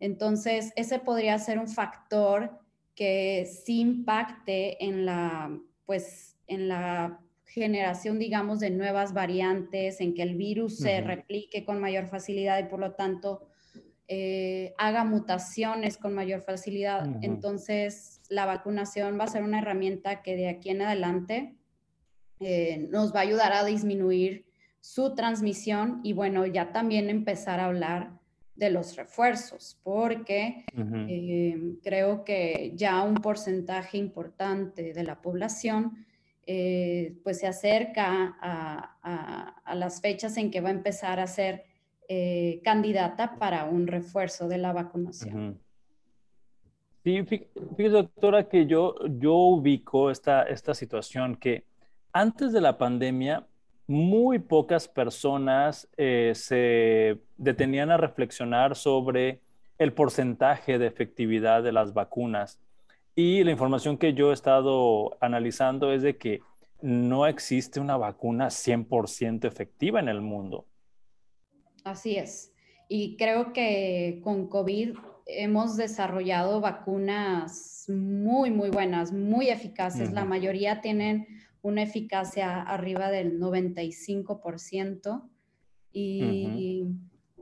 entonces 0.00 0.72
ese 0.76 0.98
podría 0.98 1.38
ser 1.38 1.58
un 1.58 1.68
factor 1.68 2.60
que 2.94 3.46
sí 3.46 3.80
impacte 3.80 4.84
en 4.84 5.06
la, 5.06 5.58
pues, 5.86 6.36
en 6.46 6.68
la 6.68 7.20
generación, 7.56 8.18
digamos, 8.18 8.60
de 8.60 8.68
nuevas 8.68 9.14
variantes, 9.14 10.02
en 10.02 10.12
que 10.12 10.22
el 10.22 10.36
virus 10.36 10.76
se 10.76 11.00
replique 11.00 11.64
con 11.64 11.80
mayor 11.80 12.06
facilidad 12.06 12.58
y 12.58 12.64
por 12.64 12.78
lo 12.78 12.92
tanto 12.92 13.48
eh, 14.08 14.74
haga 14.76 15.04
mutaciones 15.04 15.96
con 15.96 16.12
mayor 16.12 16.42
facilidad. 16.42 17.08
Entonces, 17.22 18.20
la 18.28 18.44
vacunación 18.44 19.18
va 19.18 19.24
a 19.24 19.28
ser 19.28 19.42
una 19.42 19.60
herramienta 19.60 20.20
que 20.22 20.36
de 20.36 20.50
aquí 20.50 20.68
en 20.68 20.82
adelante 20.82 21.56
eh, 22.40 22.86
nos 22.90 23.14
va 23.14 23.20
a 23.20 23.22
ayudar 23.22 23.54
a 23.54 23.64
disminuir 23.64 24.44
su 24.80 25.14
transmisión 25.14 26.00
y 26.04 26.12
bueno, 26.12 26.44
ya 26.44 26.72
también 26.72 27.08
empezar 27.08 27.58
a 27.58 27.64
hablar 27.64 28.10
de 28.54 28.68
los 28.68 28.96
refuerzos, 28.96 29.80
porque 29.82 30.66
eh, 30.76 31.76
creo 31.82 32.22
que 32.22 32.72
ya 32.74 33.02
un 33.02 33.14
porcentaje 33.14 33.96
importante 33.96 34.92
de 34.92 35.04
la 35.04 35.22
población 35.22 36.06
eh, 36.46 37.16
pues 37.24 37.40
se 37.40 37.46
acerca 37.46 38.36
a, 38.40 39.74
las 39.74 40.00
fechas 40.00 40.36
en 40.36 40.50
que 40.50 40.60
va 40.60 40.68
a 40.68 40.72
empezar 40.72 41.20
a 41.20 41.26
ser 41.26 41.64
eh, 42.08 42.60
candidata 42.64 43.36
para 43.38 43.64
un 43.64 43.86
refuerzo 43.86 44.48
de 44.48 44.58
la 44.58 44.72
vacunación. 44.72 45.60
Sí, 47.04 47.22
fíjese 47.24 47.88
doctora 47.90 48.48
que 48.48 48.66
yo, 48.66 48.96
yo 49.18 49.34
ubico 49.34 50.10
esta, 50.10 50.42
esta 50.44 50.74
situación 50.74 51.36
que 51.36 51.64
antes 52.12 52.52
de 52.52 52.60
la 52.60 52.78
pandemia 52.78 53.46
muy 53.86 54.38
pocas 54.38 54.88
personas 54.88 55.88
eh, 55.96 56.32
se 56.34 57.18
detenían 57.36 57.90
a 57.90 57.96
reflexionar 57.96 58.74
sobre 58.74 59.40
el 59.78 59.92
porcentaje 59.92 60.78
de 60.78 60.86
efectividad 60.86 61.62
de 61.62 61.72
las 61.72 61.92
vacunas. 61.92 62.58
Y 63.18 63.42
la 63.44 63.50
información 63.50 63.96
que 63.96 64.12
yo 64.12 64.30
he 64.30 64.34
estado 64.34 65.16
analizando 65.22 65.90
es 65.90 66.02
de 66.02 66.18
que 66.18 66.42
no 66.82 67.26
existe 67.26 67.80
una 67.80 67.96
vacuna 67.96 68.48
100% 68.48 69.46
efectiva 69.46 70.00
en 70.00 70.08
el 70.08 70.20
mundo. 70.20 70.66
Así 71.82 72.16
es. 72.16 72.52
Y 72.88 73.16
creo 73.16 73.54
que 73.54 74.20
con 74.22 74.48
COVID 74.48 74.96
hemos 75.24 75.78
desarrollado 75.78 76.60
vacunas 76.60 77.86
muy, 77.88 78.50
muy 78.50 78.68
buenas, 78.68 79.12
muy 79.12 79.48
eficaces. 79.48 80.12
La 80.12 80.26
mayoría 80.26 80.82
tienen 80.82 81.26
una 81.62 81.82
eficacia 81.82 82.60
arriba 82.60 83.10
del 83.10 83.40
95%. 83.40 85.22
Y 85.90 86.84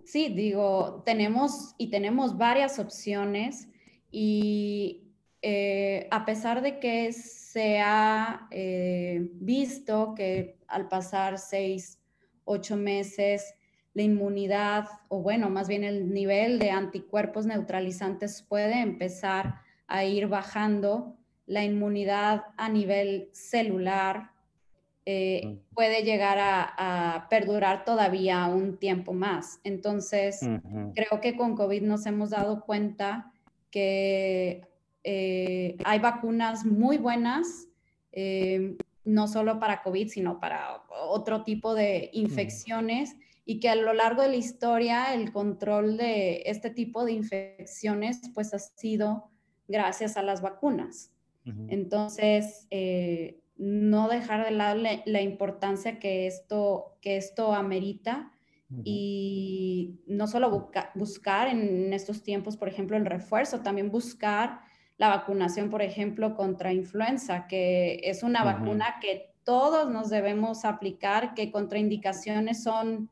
sí, 0.04 0.28
digo, 0.28 1.02
tenemos 1.04 1.74
y 1.78 1.90
tenemos 1.90 2.38
varias 2.38 2.78
opciones 2.78 3.68
y 4.12 5.03
eh, 5.46 6.08
a 6.10 6.24
pesar 6.24 6.62
de 6.62 6.78
que 6.78 7.12
se 7.12 7.78
ha 7.78 8.48
eh, 8.50 9.28
visto 9.34 10.14
que 10.16 10.56
al 10.66 10.88
pasar 10.88 11.36
seis, 11.36 12.00
ocho 12.46 12.78
meses, 12.78 13.54
la 13.92 14.04
inmunidad, 14.04 14.86
o 15.08 15.20
bueno, 15.20 15.50
más 15.50 15.68
bien 15.68 15.84
el 15.84 16.14
nivel 16.14 16.58
de 16.58 16.70
anticuerpos 16.70 17.44
neutralizantes 17.44 18.40
puede 18.40 18.80
empezar 18.80 19.56
a 19.86 20.06
ir 20.06 20.28
bajando, 20.28 21.18
la 21.44 21.62
inmunidad 21.62 22.44
a 22.56 22.70
nivel 22.70 23.28
celular 23.32 24.30
eh, 25.04 25.58
puede 25.74 26.04
llegar 26.04 26.38
a, 26.40 27.26
perdurar 27.28 27.84
todavía 27.84 28.46
un 28.46 28.78
tiempo 28.78 29.12
más. 29.12 29.60
Entonces, 29.62 30.40
creo 30.94 31.20
que 31.20 31.36
con 31.36 31.54
COVID 31.54 31.82
nos 31.82 32.06
hemos 32.06 32.30
dado 32.30 32.62
cuenta 32.64 33.30
que 33.70 34.62
eh, 35.04 35.76
hay 35.84 35.98
vacunas 35.98 36.64
muy 36.64 36.96
buenas, 36.96 37.68
eh, 38.12 38.76
no 39.04 39.28
solo 39.28 39.60
para 39.60 39.82
COVID, 39.82 40.08
sino 40.08 40.40
para 40.40 40.82
otro 41.08 41.44
tipo 41.44 41.74
de 41.74 42.08
infecciones 42.14 43.14
y 43.44 43.60
que 43.60 43.68
a 43.68 43.74
lo 43.74 43.92
largo 43.92 44.22
de 44.22 44.28
la 44.28 44.36
historia 44.36 45.12
el 45.12 45.30
control 45.30 45.98
de 45.98 46.42
este 46.46 46.70
tipo 46.70 47.04
de 47.04 47.12
infecciones 47.12 48.22
pues 48.32 48.54
ha 48.54 48.58
sido 48.58 49.30
gracias 49.68 50.16
a 50.16 50.22
las 50.22 50.40
vacunas. 50.40 51.10
Entonces, 51.68 52.66
eh, 52.70 53.42
no 53.58 54.08
dejar 54.08 54.46
de 54.46 54.50
lado 54.52 54.80
la, 55.04 55.20
importancia 55.20 55.98
que 55.98 56.26
esto, 56.26 56.96
que 57.02 57.18
esto 57.18 57.52
amerita 57.52 58.32
y 58.82 60.00
no 60.06 60.26
solo 60.26 60.70
buscar 60.94 61.48
en 61.48 61.92
estos 61.92 62.22
tiempos, 62.22 62.56
por 62.56 62.68
ejemplo, 62.68 62.96
el 62.96 63.04
refuerzo, 63.04 63.60
también 63.60 63.90
buscar 63.90 64.60
la 64.96 65.08
vacunación, 65.08 65.70
por 65.70 65.82
ejemplo, 65.82 66.34
contra 66.34 66.72
influenza, 66.72 67.46
que 67.46 68.00
es 68.04 68.22
una 68.22 68.44
vacuna 68.44 68.96
que 69.00 69.34
todos 69.44 69.90
nos 69.90 70.08
debemos 70.08 70.64
aplicar, 70.64 71.34
que 71.34 71.50
contraindicaciones 71.50 72.62
son 72.62 73.10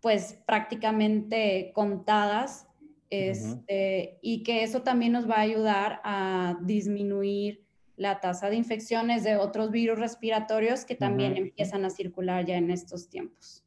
pues 0.00 0.38
prácticamente 0.46 1.72
contadas 1.74 2.66
este, 3.10 4.18
y 4.22 4.42
que 4.42 4.62
eso 4.62 4.82
también 4.82 5.12
nos 5.12 5.28
va 5.28 5.36
a 5.36 5.40
ayudar 5.40 6.00
a 6.04 6.58
disminuir 6.62 7.64
la 7.96 8.20
tasa 8.20 8.48
de 8.48 8.56
infecciones 8.56 9.24
de 9.24 9.36
otros 9.36 9.70
virus 9.70 9.98
respiratorios 9.98 10.84
que 10.84 10.94
también 10.94 11.36
empiezan 11.36 11.84
a 11.84 11.90
circular 11.90 12.46
ya 12.46 12.56
en 12.56 12.70
estos 12.70 13.10
tiempos. 13.10 13.64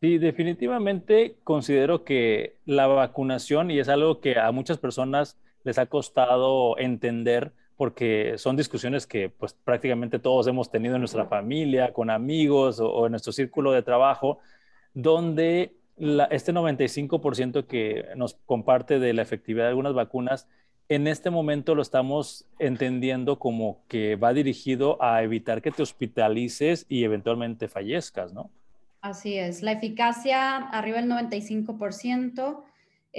Sí, 0.00 0.18
definitivamente 0.18 1.36
considero 1.44 2.04
que 2.04 2.56
la 2.64 2.86
vacunación, 2.86 3.70
y 3.70 3.78
es 3.78 3.88
algo 3.88 4.20
que 4.20 4.38
a 4.38 4.50
muchas 4.52 4.78
personas 4.78 5.38
les 5.64 5.78
ha 5.78 5.86
costado 5.86 6.78
entender, 6.78 7.52
porque 7.76 8.34
son 8.38 8.56
discusiones 8.56 9.06
que 9.06 9.28
pues 9.28 9.54
prácticamente 9.54 10.18
todos 10.18 10.46
hemos 10.46 10.70
tenido 10.70 10.96
en 10.96 11.00
nuestra 11.00 11.26
familia, 11.26 11.92
con 11.92 12.10
amigos 12.10 12.80
o 12.80 13.06
en 13.06 13.12
nuestro 13.12 13.32
círculo 13.32 13.72
de 13.72 13.82
trabajo, 13.82 14.38
donde 14.94 15.74
este 16.30 16.52
95% 16.52 17.66
que 17.66 18.06
nos 18.16 18.34
comparte 18.46 18.98
de 18.98 19.12
la 19.12 19.22
efectividad 19.22 19.64
de 19.64 19.70
algunas 19.70 19.94
vacunas, 19.94 20.48
en 20.88 21.06
este 21.06 21.30
momento 21.30 21.74
lo 21.74 21.82
estamos 21.82 22.46
entendiendo 22.58 23.38
como 23.38 23.80
que 23.88 24.16
va 24.16 24.32
dirigido 24.32 25.02
a 25.02 25.22
evitar 25.22 25.60
que 25.60 25.70
te 25.70 25.82
hospitalices 25.82 26.86
y 26.88 27.04
eventualmente 27.04 27.68
fallezcas, 27.68 28.32
¿no? 28.32 28.50
Así 29.00 29.38
es, 29.38 29.62
la 29.62 29.72
eficacia 29.72 30.56
arriba 30.56 31.00
del 31.00 31.10
95% 31.10 32.64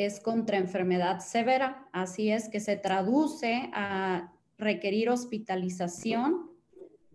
es 0.05 0.21
contra 0.21 0.57
enfermedad 0.57 1.19
severa, 1.19 1.89
así 1.91 2.31
es 2.31 2.47
que 2.47 2.61
se 2.61 2.77
traduce 2.77 3.69
a 3.73 4.31
requerir 4.57 5.09
hospitalización 5.09 6.49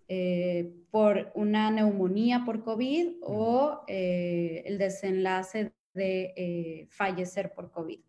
eh, 0.06 0.70
por 0.90 1.32
una 1.34 1.70
neumonía 1.70 2.42
por 2.44 2.62
COVID 2.62 3.14
o 3.22 3.80
eh, 3.88 4.64
el 4.66 4.76
desenlace 4.76 5.72
de 5.94 6.34
eh, 6.36 6.86
fallecer 6.90 7.54
por 7.54 7.70
COVID. 7.70 8.00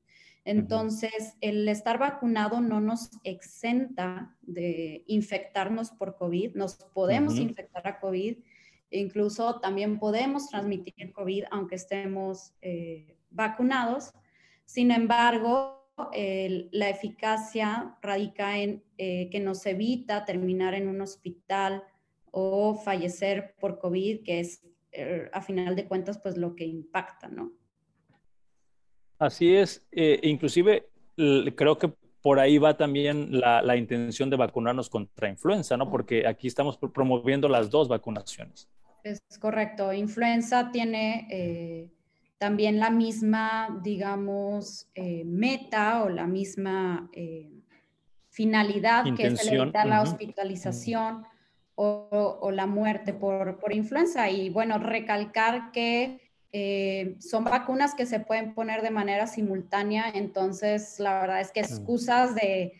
Entonces, 0.44 1.38
el 1.40 1.70
estar 1.70 1.98
vacunado 1.98 2.60
no 2.60 2.82
nos 2.82 3.12
exenta 3.24 4.36
de 4.42 5.06
infectarnos 5.08 5.92
por 5.92 6.18
COVID, 6.18 6.54
nos 6.54 6.76
podemos 6.94 7.38
infectar 7.38 7.88
a 7.88 8.00
COVID, 8.02 8.40
incluso 8.92 9.62
también 9.62 10.00
podemos 10.00 10.50
transmitir 10.50 11.14
COVID 11.14 11.46
aunque 11.50 11.76
estemos 11.76 12.54
vacunados. 13.32 14.12
Sin 14.66 14.92
embargo, 14.92 15.90
la 16.72 16.90
eficacia 16.90 17.98
radica 18.02 18.58
en 18.58 18.84
que 18.98 19.40
nos 19.42 19.66
evita 19.66 20.26
terminar 20.26 20.74
en 20.74 20.88
un 20.88 21.02
hospital 21.02 21.84
o 22.32 22.76
fallecer 22.76 23.56
por 23.60 23.80
COVID, 23.80 24.24
que 24.24 24.42
es 24.42 24.62
eh, 24.92 25.30
a 25.34 25.42
final 25.42 25.76
de 25.76 25.88
cuentas 25.88 26.20
pues 26.20 26.38
lo 26.38 26.56
que 26.56 26.66
impacta, 26.66 27.28
¿no? 27.28 27.52
Así 29.20 29.56
es, 29.56 29.86
eh, 29.92 30.20
inclusive 30.24 30.90
creo 31.56 31.78
que 31.78 31.94
por 32.22 32.40
ahí 32.40 32.58
va 32.58 32.76
también 32.76 33.40
la, 33.40 33.78
intención 33.78 34.30
de 34.30 34.36
vacunarnos 34.36 34.90
contra 34.90 35.30
influenza, 35.30 35.78
¿no? 35.78 35.90
Porque 35.90 36.28
aquí 36.28 36.48
estamos 36.48 36.78
promoviendo 36.78 37.48
las 37.48 37.70
dos 37.70 37.88
vacunaciones. 37.88 38.70
Es 39.04 39.22
correcto, 39.40 39.94
influenza 39.94 40.72
tiene 40.72 41.28
eh, 41.30 41.90
también 42.38 42.80
la 42.80 42.90
misma, 42.90 43.80
digamos, 43.82 44.90
meta 45.26 46.04
o 46.04 46.10
la 46.10 46.28
misma 46.28 47.10
finalidad 48.30 49.06
que 49.16 49.28
es 49.28 49.48
evitar 49.48 49.88
la 49.88 50.02
hospitalización 50.02 51.24
o, 51.76 52.52
la 52.52 52.66
muerte 52.66 53.14
por, 53.14 53.58
influenza. 53.72 54.30
Y 54.30 54.50
bueno, 54.50 54.78
recalcar 54.78 55.72
que 55.72 56.20
eh, 56.52 57.16
son 57.20 57.46
vacunas 57.46 57.96
que 57.96 58.06
se 58.06 58.20
pueden 58.20 58.54
poner 58.54 58.82
de 58.82 58.92
manera 58.92 59.28
simultánea, 59.28 60.10
entonces 60.14 61.00
la 61.00 61.20
verdad 61.20 61.42
es 61.42 61.52
que 61.52 61.60
excusas 61.60 62.36
de 62.36 62.74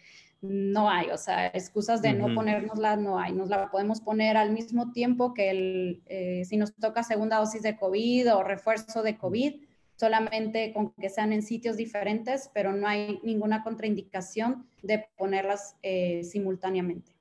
no 0.48 0.90
hay, 0.90 1.10
o 1.10 1.18
sea, 1.18 1.48
excusas 1.48 2.02
de 2.02 2.14
no 2.14 2.34
ponernosla 2.34 2.96
no 2.96 3.20
hay, 3.20 3.34
nos 3.34 3.50
la 3.50 3.70
podemos 3.70 4.02
poner 4.02 4.38
al 4.38 4.52
mismo 4.52 4.92
tiempo 4.92 5.34
que 5.34 5.50
el, 5.50 6.04
eh, 6.06 6.44
si 6.46 6.58
nos 6.58 6.74
toca 6.76 7.04
segunda 7.04 7.38
dosis 7.38 7.62
de 7.62 7.78
COVID 7.78 8.34
o 8.36 8.44
refuerzo 8.44 9.04
de 9.04 9.18
COVID, 9.18 9.56
solamente 9.96 10.74
con 10.74 10.92
que 10.94 11.10
sean 11.10 11.34
en 11.34 11.42
sitios 11.42 11.78
diferentes, 11.78 12.50
pero 12.54 12.74
no 12.74 12.88
hay 12.88 13.20
ninguna 13.24 13.64
contraindicación 13.64 14.68
de 14.82 15.06
ponerlas 15.18 15.78
eh, 15.84 16.24
simultáneamente. 16.24 17.14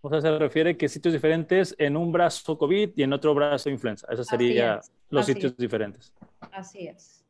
O 0.00 0.10
sea, 0.10 0.20
se 0.20 0.38
refiere 0.38 0.76
que 0.76 0.88
sitios 0.88 1.14
diferentes 1.14 1.74
en 1.78 1.96
un 1.96 2.12
brazo 2.12 2.58
COVID 2.58 2.90
y 2.94 3.02
en 3.02 3.12
otro 3.14 3.34
brazo 3.34 3.70
influenza. 3.70 4.06
Esos 4.10 4.26
serían 4.26 4.80
los 5.08 5.24
sitios 5.24 5.56
diferentes. 5.56 6.12
Así 6.52 6.86
es. 6.86 7.24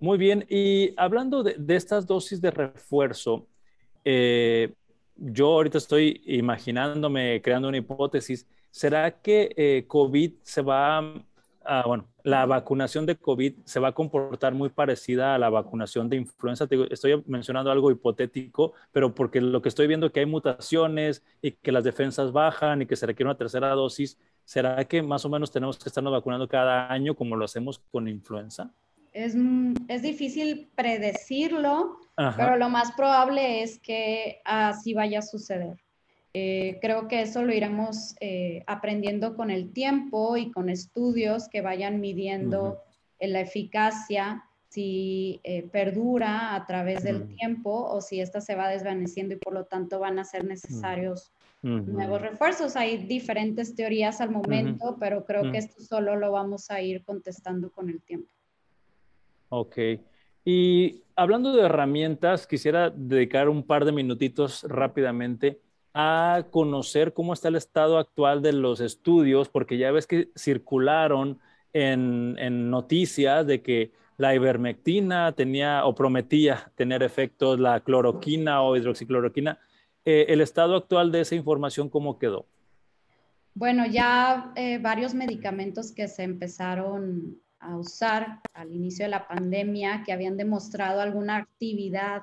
Muy 0.00 0.18
bien. 0.18 0.44
Y 0.48 0.92
hablando 0.96 1.42
de, 1.42 1.56
estas 1.68 2.06
dosis 2.06 2.40
de 2.40 2.50
refuerzo, 2.50 3.46
eh, 4.04 4.72
yo 5.16 5.48
ahorita 5.48 5.78
estoy 5.78 6.22
imaginándome, 6.26 7.40
creando 7.42 7.68
una 7.68 7.78
hipótesis. 7.78 8.46
¿Será 8.70 9.20
que 9.20 9.54
eh, 9.56 9.84
COVID 9.86 10.32
se 10.42 10.62
va 10.62 11.24
Ah, 11.66 11.82
bueno, 11.86 12.06
la 12.24 12.44
vacunación 12.44 13.06
de 13.06 13.16
COVID 13.16 13.54
se 13.64 13.80
va 13.80 13.88
a 13.88 13.92
comportar 13.92 14.52
muy 14.52 14.68
parecida 14.68 15.34
a 15.34 15.38
la 15.38 15.48
vacunación 15.48 16.10
de 16.10 16.16
influenza. 16.18 16.68
estoy 16.90 17.22
mencionando 17.26 17.70
algo 17.70 17.90
hipotético, 17.90 18.74
pero 18.92 19.14
porque 19.14 19.40
lo 19.40 19.62
que 19.62 19.70
estoy 19.70 19.86
viendo 19.86 20.06
es 20.06 20.12
que 20.12 20.20
hay 20.20 20.26
mutaciones 20.26 21.24
y 21.40 21.52
que 21.52 21.72
las 21.72 21.84
defensas 21.84 22.32
bajan 22.32 22.82
y 22.82 22.86
que 22.86 22.96
se 22.96 23.06
requiere 23.06 23.30
una 23.30 23.38
tercera 23.38 23.70
dosis. 23.70 24.18
¿Será 24.44 24.84
que 24.84 25.02
más 25.02 25.24
o 25.24 25.30
menos 25.30 25.50
tenemos 25.50 25.78
que 25.78 25.88
estarnos 25.88 26.12
vacunando 26.12 26.46
cada 26.48 26.92
año 26.92 27.14
como 27.14 27.34
lo 27.34 27.46
hacemos 27.46 27.78
con 27.90 28.08
influenza? 28.08 28.74
Es, 29.14 29.34
es 29.88 30.02
difícil 30.02 30.68
predecirlo, 30.74 31.96
pero 32.36 32.56
lo 32.56 32.68
más 32.68 32.92
probable 32.92 33.62
es 33.62 33.78
que 33.78 34.42
así 34.44 34.92
vaya 34.92 35.20
a 35.20 35.22
suceder. 35.22 35.76
Eh, 36.36 36.78
creo 36.82 37.06
que 37.06 37.22
eso 37.22 37.44
lo 37.44 37.54
iremos 37.54 38.16
eh, 38.20 38.64
aprendiendo 38.66 39.36
con 39.36 39.52
el 39.52 39.72
tiempo 39.72 40.36
y 40.36 40.50
con 40.50 40.68
estudios 40.68 41.48
que 41.48 41.60
vayan 41.60 42.00
midiendo 42.00 42.82
la 43.20 43.40
eficacia, 43.40 44.44
si 44.68 45.40
eh, 45.44 45.62
perdura 45.62 46.56
a 46.56 46.66
través 46.66 47.04
del 47.04 47.28
tiempo 47.36 47.70
o 47.70 48.00
si 48.00 48.20
esta 48.20 48.40
se 48.40 48.56
va 48.56 48.68
desvaneciendo 48.68 49.34
y 49.34 49.38
por 49.38 49.54
lo 49.54 49.66
tanto 49.66 50.00
van 50.00 50.18
a 50.18 50.24
ser 50.24 50.44
necesarios 50.44 51.30
nuevos 51.62 52.20
refuerzos. 52.20 52.74
Hay 52.74 53.06
diferentes 53.06 53.76
teorías 53.76 54.20
al 54.20 54.30
momento, 54.30 54.96
pero 54.98 55.24
creo 55.24 55.52
que 55.52 55.58
esto 55.58 55.80
solo 55.80 56.16
lo 56.16 56.32
vamos 56.32 56.72
a 56.72 56.82
ir 56.82 57.04
contestando 57.04 57.70
con 57.70 57.88
el 57.88 58.02
tiempo. 58.02 58.33
Ok. 59.56 59.78
Y 60.44 61.04
hablando 61.14 61.52
de 61.52 61.62
herramientas, 61.62 62.48
quisiera 62.48 62.90
dedicar 62.90 63.48
un 63.48 63.62
par 63.62 63.84
de 63.84 63.92
minutitos 63.92 64.64
rápidamente 64.68 65.60
a 65.94 66.46
conocer 66.50 67.12
cómo 67.12 67.32
está 67.32 67.46
el 67.46 67.54
estado 67.54 67.98
actual 67.98 68.42
de 68.42 68.52
los 68.52 68.80
estudios, 68.80 69.48
porque 69.48 69.78
ya 69.78 69.92
ves 69.92 70.08
que 70.08 70.30
circularon 70.36 71.38
en, 71.72 72.68
noticias 72.68 73.46
de 73.46 73.62
que 73.62 73.92
la 74.16 74.34
ivermectina 74.34 75.30
tenía 75.36 75.86
o 75.86 75.94
prometía 75.94 76.72
tener 76.74 77.04
efectos, 77.04 77.60
la 77.60 77.78
cloroquina 77.78 78.60
o 78.62 78.76
hidroxicloroquina. 78.76 79.60
Eh, 80.04 80.26
¿El 80.30 80.40
estado 80.40 80.74
actual 80.74 81.12
de 81.12 81.20
esa 81.20 81.36
información 81.36 81.88
cómo 81.88 82.18
quedó? 82.18 82.46
Bueno, 83.54 83.86
ya 83.86 84.52
eh, 84.56 84.78
varios 84.78 85.14
medicamentos 85.14 85.92
que 85.92 86.08
se 86.08 86.24
empezaron 86.24 87.38
a 87.64 87.76
usar 87.76 88.40
al 88.52 88.72
inicio 88.72 89.04
de 89.04 89.10
la 89.10 89.26
pandemia, 89.26 90.02
que 90.04 90.12
habían 90.12 90.36
demostrado 90.36 91.00
alguna 91.00 91.36
actividad 91.36 92.22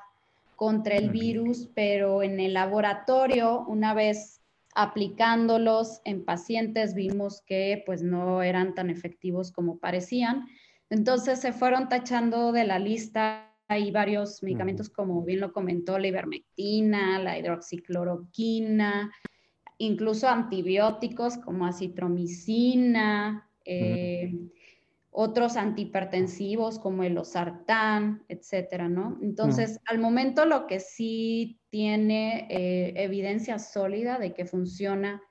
contra 0.56 0.95
el 0.95 1.10
virus, 1.10 1.69
pero 1.73 2.23
en 2.23 2.39
el 2.39 2.54
laboratorio, 2.54 3.65
una 3.67 3.93
vez 3.93 4.41
aplicándolos 4.73 6.01
en 6.06 6.23
pacientes, 6.23 6.93
vimos 6.93 7.41
que 7.45 7.84
pues 7.86 8.04
no 8.04 8.41
eran 8.41 8.73
tan 8.73 8.89
efectivos 8.89 9.51
como 9.51 9.80
parecían. 9.80 10.45
Entonces 10.89 11.39
se 11.39 11.51
fueron 11.51 11.89
tachando 11.89 12.51
de 12.51 12.63
la 12.65 12.80
lista 12.80 13.51
hay 13.71 13.89
varios 13.89 14.43
medicamentos, 14.43 14.89
como 14.89 15.23
bien 15.23 15.39
lo 15.39 15.54
comentó, 15.54 15.97
la 15.97 16.08
ivermectina, 16.08 17.19
la 17.19 17.39
hidroxicloroquina, 17.39 19.10
incluso 19.77 20.27
antibióticos 20.27 21.38
como 21.38 21.65
acitromicina, 21.65 23.49
eh, 23.63 24.34
otros 25.12 25.58
antihipertensivos 25.58 26.80
como 26.80 27.04
el 27.04 27.15
losartán, 27.15 28.24
etcétera, 28.30 28.88
¿no? 28.88 29.19
Entonces, 29.21 29.80
al 29.86 30.00
momento 30.00 30.45
lo 30.45 30.67
que 30.67 30.80
sí 30.80 31.60
tiene 31.69 32.47
eh, 32.50 32.93
evidencia 32.95 33.60
sólida 33.60 34.17
de 34.19 34.34
que 34.34 34.45
funciona 34.45 35.21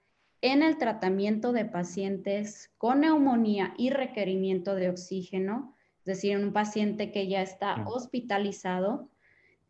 en 0.43 0.63
el 0.63 0.77
tratamiento 0.77 1.53
de 1.53 1.65
pacientes 1.65 2.71
con 2.77 3.01
neumonía 3.01 3.75
y 3.79 3.89
requerimiento 3.89 4.75
de 4.75 4.91
oxígeno, 4.91 5.75
es 6.01 6.05
decir, 6.05 6.33
en 6.33 6.45
un 6.45 6.53
paciente 6.53 7.11
que 7.11 7.27
ya 7.29 7.41
está 7.41 7.83
hospitalizado, 7.87 9.09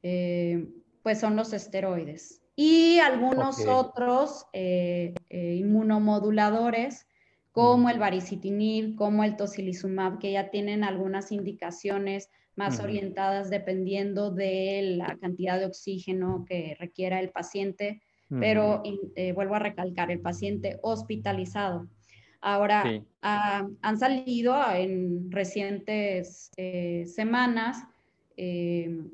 eh, 0.03 0.68
pues 1.03 1.20
son 1.20 1.37
los 1.37 1.53
esteroides. 1.53 2.42
Y 2.57 2.99
algunos 2.99 3.64
otros 3.66 4.46
eh, 4.53 5.14
inmunomoduladores 5.29 7.07
como 7.52 7.90
el 7.90 7.98
baricitinib, 7.98 8.96
como 8.96 9.24
el 9.24 9.36
tocilizumab, 9.36 10.18
que 10.18 10.32
ya 10.32 10.50
tienen 10.50 10.84
algunas 10.84 11.32
indicaciones 11.32 12.28
más 12.56 12.78
orientadas 12.80 13.48
dependiendo 13.48 14.30
de 14.30 14.96
la 14.96 15.16
cantidad 15.16 15.58
de 15.58 15.66
oxígeno 15.66 16.44
que 16.46 16.76
requiera 16.78 17.18
el 17.18 17.30
paciente, 17.30 18.02
pero 18.28 18.82
eh, 19.16 19.32
vuelvo 19.32 19.56
a 19.56 19.60
recalcar, 19.60 20.10
el 20.10 20.20
paciente 20.20 20.78
hospitalizado. 20.82 21.88
Ahora, 22.40 22.84
han 23.22 23.98
salido 23.98 24.54
en 24.72 25.30
recientes 25.30 26.50
eh, 26.56 27.04
semanas 27.06 27.84
eh, 28.36 29.04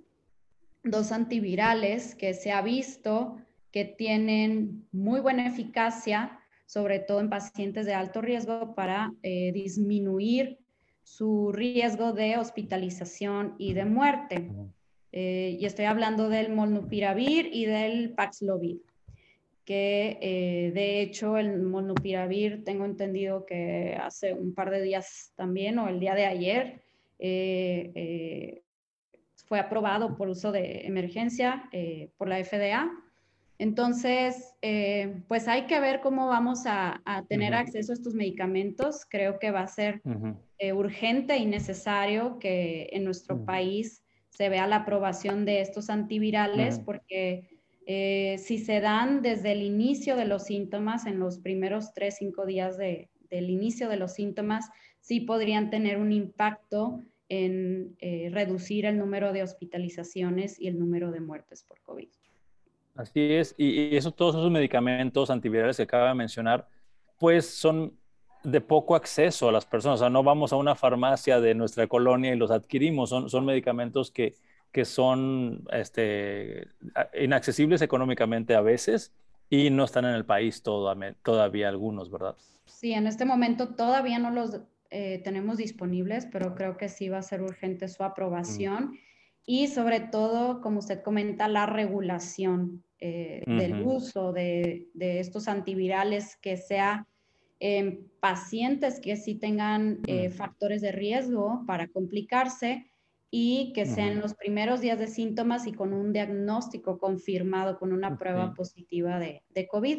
dos 0.84 1.12
antivirales 1.12 2.14
que 2.14 2.34
se 2.34 2.52
ha 2.52 2.62
visto 2.62 3.38
que 3.72 3.84
tienen 3.84 4.86
muy 4.92 5.20
buena 5.20 5.46
eficacia 5.46 6.35
sobre 6.66 6.98
todo 6.98 7.20
en 7.20 7.30
pacientes 7.30 7.86
de 7.86 7.94
alto 7.94 8.20
riesgo, 8.20 8.74
para 8.74 9.12
eh, 9.22 9.52
disminuir 9.52 10.58
su 11.02 11.52
riesgo 11.52 12.12
de 12.12 12.36
hospitalización 12.36 13.54
y 13.58 13.72
de 13.72 13.84
muerte. 13.84 14.50
Eh, 15.12 15.56
y 15.58 15.64
estoy 15.64 15.84
hablando 15.84 16.28
del 16.28 16.52
molnupiravir 16.52 17.48
y 17.52 17.64
del 17.64 18.12
Paxlovid, 18.14 18.78
que 19.64 20.18
eh, 20.20 20.72
de 20.74 21.00
hecho 21.00 21.38
el 21.38 21.62
molnupiravir 21.62 22.64
tengo 22.64 22.84
entendido 22.84 23.46
que 23.46 23.96
hace 24.00 24.34
un 24.34 24.52
par 24.52 24.70
de 24.70 24.82
días 24.82 25.32
también 25.36 25.78
o 25.78 25.88
el 25.88 26.00
día 26.00 26.14
de 26.14 26.26
ayer 26.26 26.82
fue 29.46 29.58
aprobado 29.60 30.16
por 30.16 30.28
uso 30.28 30.52
de 30.52 30.86
emergencia 30.86 31.70
por 32.18 32.28
la 32.28 32.44
FDA 32.44 32.90
entonces, 33.58 34.54
eh, 34.60 35.22
pues 35.28 35.48
hay 35.48 35.66
que 35.66 35.80
ver 35.80 36.00
cómo 36.00 36.28
vamos 36.28 36.64
a, 36.66 37.02
tener 37.28 37.54
acceso 37.54 37.92
a 37.92 37.94
estos 37.94 38.14
medicamentos. 38.14 39.06
Creo 39.08 39.38
que 39.38 39.50
va 39.50 39.60
a 39.60 39.68
ser 39.68 40.02
eh, 40.58 40.72
urgente 40.72 41.36
y 41.38 41.46
necesario 41.46 42.38
que 42.38 42.90
en 42.92 43.04
nuestro 43.04 43.44
país 43.44 44.02
se 44.28 44.48
vea 44.50 44.66
la 44.66 44.76
aprobación 44.76 45.46
de 45.46 45.62
estos 45.62 45.88
antivirales 45.88 46.78
porque 46.78 47.48
eh, 47.86 48.36
si 48.38 48.58
se 48.58 48.80
dan 48.80 49.22
desde 49.22 49.52
el 49.52 49.62
inicio 49.62 50.16
de 50.16 50.26
los 50.26 50.44
síntomas, 50.44 51.06
en 51.06 51.18
los 51.18 51.38
primeros 51.38 51.94
tres, 51.94 52.16
cinco 52.18 52.44
días 52.44 52.76
del 52.76 53.50
inicio 53.50 53.88
de 53.88 53.96
los 53.96 54.12
síntomas, 54.12 54.68
sí 55.00 55.20
podrían 55.20 55.70
tener 55.70 55.96
un 55.98 56.12
impacto 56.12 57.02
en 57.28 57.96
reducir 58.30 58.84
el 58.84 58.98
número 58.98 59.32
de 59.32 59.42
hospitalizaciones 59.42 60.60
y 60.60 60.68
el 60.68 60.78
número 60.78 61.10
de 61.10 61.20
muertes 61.20 61.64
por 61.64 61.80
COVID. 61.80 62.08
Así 62.96 63.32
es, 63.32 63.54
y, 63.58 63.96
eso, 63.96 64.10
todos 64.10 64.34
esos 64.36 64.50
medicamentos 64.50 65.30
antivirales 65.30 65.76
que 65.76 65.82
acaba 65.82 66.08
de 66.08 66.14
mencionar, 66.14 66.68
pues 67.18 67.48
son 67.48 67.92
de 68.42 68.60
poco 68.60 68.94
acceso 68.94 69.48
a 69.48 69.52
las 69.52 69.66
personas. 69.66 70.00
O 70.00 70.04
sea, 70.04 70.10
no 70.10 70.22
vamos 70.22 70.52
a 70.52 70.56
una 70.56 70.74
farmacia 70.74 71.40
de 71.40 71.54
nuestra 71.54 71.86
colonia 71.86 72.32
y 72.32 72.36
los 72.36 72.50
adquirimos. 72.50 73.10
Son, 73.10 73.28
son 73.28 73.44
medicamentos 73.44 74.10
que, 74.10 74.34
que 74.72 74.84
son 74.84 75.64
este, 75.72 76.68
inaccesibles 77.20 77.82
económicamente 77.82 78.54
a 78.54 78.60
veces 78.60 79.12
y 79.50 79.70
no 79.70 79.84
están 79.84 80.04
en 80.04 80.14
el 80.14 80.24
país 80.24 80.62
todavía 80.62 81.68
algunos, 81.68 82.10
¿verdad? 82.10 82.36
Sí, 82.66 82.92
en 82.92 83.06
este 83.06 83.24
momento 83.24 83.68
todavía 83.74 84.18
no 84.18 84.30
los 84.30 84.60
eh, 84.90 85.20
tenemos 85.24 85.56
disponibles, 85.58 86.26
pero 86.26 86.54
creo 86.54 86.76
que 86.76 86.88
sí 86.88 87.08
va 87.08 87.18
a 87.18 87.22
ser 87.22 87.42
urgente 87.42 87.88
su 87.88 88.02
aprobación. 88.04 88.90
Mm. 88.90 88.98
Y 89.46 89.68
sobre 89.68 90.00
todo, 90.00 90.60
como 90.60 90.80
usted 90.80 91.02
comenta, 91.02 91.48
la 91.48 91.66
regulación 91.66 92.82
eh, 92.98 93.42
del 93.46 93.82
uso 93.82 94.32
de, 94.32 94.88
estos 94.94 95.48
antivirales 95.48 96.36
que 96.36 96.56
sea 96.56 97.06
en 97.58 98.10
pacientes 98.20 99.00
que 99.00 99.16
sí 99.16 99.34
tengan 99.34 100.00
eh, 100.06 100.30
factores 100.30 100.80
de 100.80 100.92
riesgo 100.92 101.62
para 101.66 101.88
complicarse 101.88 102.90
y 103.30 103.72
que 103.74 103.84
sean 103.84 104.20
los 104.20 104.34
primeros 104.34 104.80
días 104.80 104.98
de 104.98 105.08
síntomas 105.08 105.66
y 105.66 105.72
con 105.72 105.92
un 105.92 106.12
diagnóstico 106.12 106.98
confirmado, 106.98 107.78
con 107.78 107.92
una 107.92 108.16
prueba 108.16 108.54
positiva 108.54 109.18
de, 109.18 109.42
COVID. 109.68 109.98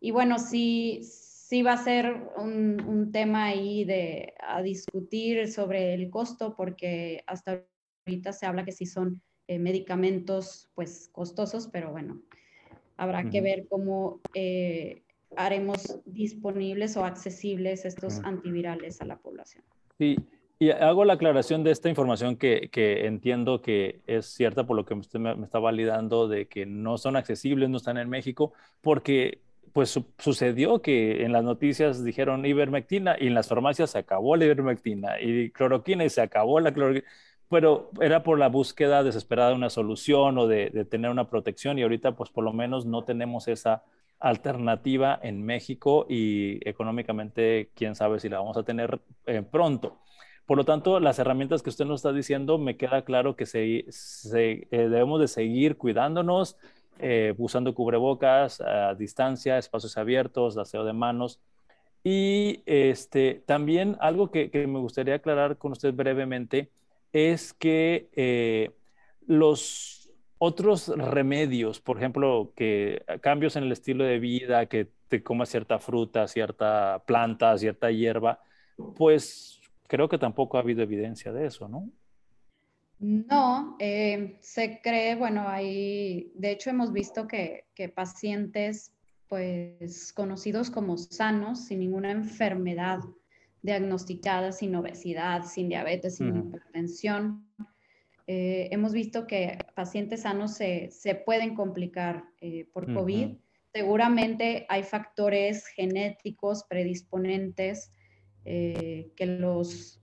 Y 0.00 0.10
bueno, 0.10 0.38
sí, 0.38 1.00
sí 1.04 1.62
va 1.62 1.74
a 1.74 1.84
ser 1.84 2.28
un, 2.38 2.82
un, 2.82 3.12
tema 3.12 3.44
ahí 3.44 3.84
de, 3.84 4.34
a 4.40 4.62
discutir 4.62 5.52
sobre 5.52 5.94
el 5.94 6.10
costo, 6.10 6.56
porque 6.56 7.22
hasta 7.26 7.64
ahorita 8.04 8.32
se 8.32 8.46
habla 8.46 8.64
que 8.64 8.72
sí 8.72 8.86
son 8.86 9.22
eh, 9.52 9.58
medicamentos 9.58 10.70
pues 10.74 11.10
costosos, 11.12 11.68
pero 11.70 11.90
bueno, 11.90 12.22
habrá 12.96 13.28
que 13.28 13.42
ver 13.42 13.66
cómo 13.68 14.20
eh, 14.32 15.02
haremos 15.36 16.00
disponibles 16.06 16.96
o 16.96 17.04
accesibles 17.04 17.84
estos 17.84 18.20
antivirales 18.24 19.02
a 19.02 19.04
la 19.04 19.18
población. 19.18 19.62
Sí, 19.98 20.16
y 20.58 20.70
hago 20.70 21.04
la 21.04 21.14
aclaración 21.14 21.64
de 21.64 21.70
esta 21.70 21.90
información 21.90 22.36
que, 22.36 22.70
que 22.72 23.06
entiendo 23.06 23.60
que 23.60 24.00
es 24.06 24.24
cierta 24.24 24.64
por 24.64 24.74
lo 24.74 24.86
que 24.86 24.94
usted 24.94 25.18
me, 25.18 25.32
está 25.44 25.58
validando 25.58 26.28
de 26.28 26.46
que 26.46 26.64
no 26.64 26.96
son 26.96 27.16
accesibles, 27.16 27.68
no 27.68 27.76
están 27.76 27.98
en 27.98 28.08
México, 28.08 28.54
porque 28.80 29.42
pues 29.74 30.00
sucedió 30.18 30.80
que 30.80 31.24
en 31.24 31.32
las 31.32 31.44
noticias 31.44 32.02
dijeron 32.02 32.46
ivermectina 32.46 33.16
y 33.18 33.26
en 33.26 33.34
las 33.34 33.48
farmacias 33.48 33.90
se 33.90 33.98
acabó 33.98 34.36
la 34.36 34.46
ivermectina 34.46 35.20
y 35.20 35.50
cloroquina 35.50 36.04
y 36.04 36.10
se 36.10 36.22
acabó 36.22 36.58
la 36.60 36.72
cloroquina 36.72 37.06
pero 37.52 37.90
era 38.00 38.22
por 38.22 38.38
la 38.38 38.48
búsqueda 38.48 39.02
desesperada 39.02 39.50
de 39.50 39.56
una 39.56 39.68
solución 39.68 40.38
o 40.38 40.46
de, 40.46 40.86
tener 40.90 41.10
una 41.10 41.28
protección 41.28 41.78
y 41.78 41.82
ahorita 41.82 42.12
pues 42.16 42.30
por 42.30 42.44
lo 42.44 42.54
menos 42.54 42.86
no 42.86 43.04
tenemos 43.04 43.46
esa 43.46 43.84
alternativa 44.20 45.20
en 45.22 45.44
México 45.44 46.06
y 46.08 46.66
económicamente 46.66 47.68
quién 47.74 47.94
sabe 47.94 48.20
si 48.20 48.30
la 48.30 48.38
vamos 48.38 48.56
a 48.56 48.62
tener 48.62 49.00
eh, 49.26 49.42
pronto. 49.42 49.98
Por 50.46 50.56
lo 50.56 50.64
tanto, 50.64 50.98
las 50.98 51.18
herramientas 51.18 51.62
que 51.62 51.68
usted 51.68 51.84
nos 51.84 52.00
está 52.00 52.12
diciendo, 52.14 52.56
me 52.56 52.78
queda 52.78 53.02
claro 53.02 53.36
que 53.36 53.44
eh, 53.52 54.66
debemos 54.70 55.20
de 55.20 55.28
seguir 55.28 55.76
cuidándonos, 55.76 56.56
eh, 57.00 57.34
usando 57.36 57.74
cubrebocas 57.74 58.62
a 58.62 58.94
distancia, 58.94 59.58
espacios 59.58 59.98
abiertos, 59.98 60.56
aseo 60.56 60.84
de 60.84 60.94
manos. 60.94 61.38
Y 62.02 62.62
este, 62.64 63.42
también 63.44 63.98
algo 64.00 64.30
que 64.30 64.50
me 64.66 64.78
gustaría 64.78 65.16
aclarar 65.16 65.58
con 65.58 65.72
usted 65.72 65.92
brevemente, 65.92 66.70
es 67.12 67.52
que 67.52 68.08
eh, 68.14 68.70
los 69.26 70.10
otros 70.38 70.88
remedios, 70.88 71.80
por 71.80 71.98
ejemplo, 71.98 72.52
que 72.56 73.04
cambios 73.20 73.56
en 73.56 73.64
el 73.64 73.72
estilo 73.72 74.04
de 74.04 74.18
vida, 74.18 74.66
que 74.66 74.88
te 75.08 75.22
comas 75.22 75.50
cierta 75.50 75.78
fruta, 75.78 76.26
cierta 76.26 77.02
planta, 77.06 77.56
cierta 77.58 77.90
hierba, 77.90 78.40
pues 78.96 79.60
creo 79.86 80.08
que 80.08 80.18
tampoco 80.18 80.56
ha 80.56 80.60
habido 80.60 80.82
evidencia 80.82 81.32
de 81.32 81.46
eso, 81.46 81.68
¿no? 81.68 81.88
No, 82.98 83.76
eh, 83.78 84.38
se 84.40 84.80
cree, 84.80 85.16
bueno, 85.16 85.48
hay, 85.48 86.32
de 86.34 86.52
hecho 86.52 86.70
hemos 86.70 86.92
visto 86.92 87.26
que, 87.26 87.64
que, 87.74 87.88
pacientes, 87.88 88.92
pues 89.28 90.12
conocidos 90.12 90.70
como 90.70 90.96
sanos, 90.96 91.66
sin 91.66 91.80
ninguna 91.80 92.10
enfermedad 92.10 93.00
diagnosticadas 93.62 94.58
sin 94.58 94.74
obesidad, 94.74 95.44
sin 95.44 95.68
diabetes, 95.68 96.16
sin 96.16 96.36
hipertensión. 96.36 97.46
Eh, 98.26 98.68
hemos 98.70 98.92
visto 98.92 99.26
que 99.26 99.58
pacientes 99.74 100.22
sanos 100.22 100.54
se, 100.54 101.22
pueden 101.24 101.54
complicar 101.54 102.24
eh, 102.40 102.68
por 102.72 102.92
COVID. 102.92 103.36
Seguramente 103.72 104.66
hay 104.68 104.82
factores 104.82 105.66
genéticos 105.66 106.64
predisponentes 106.64 107.92
eh, 108.44 109.12
que 109.16 109.26
los, 109.26 110.02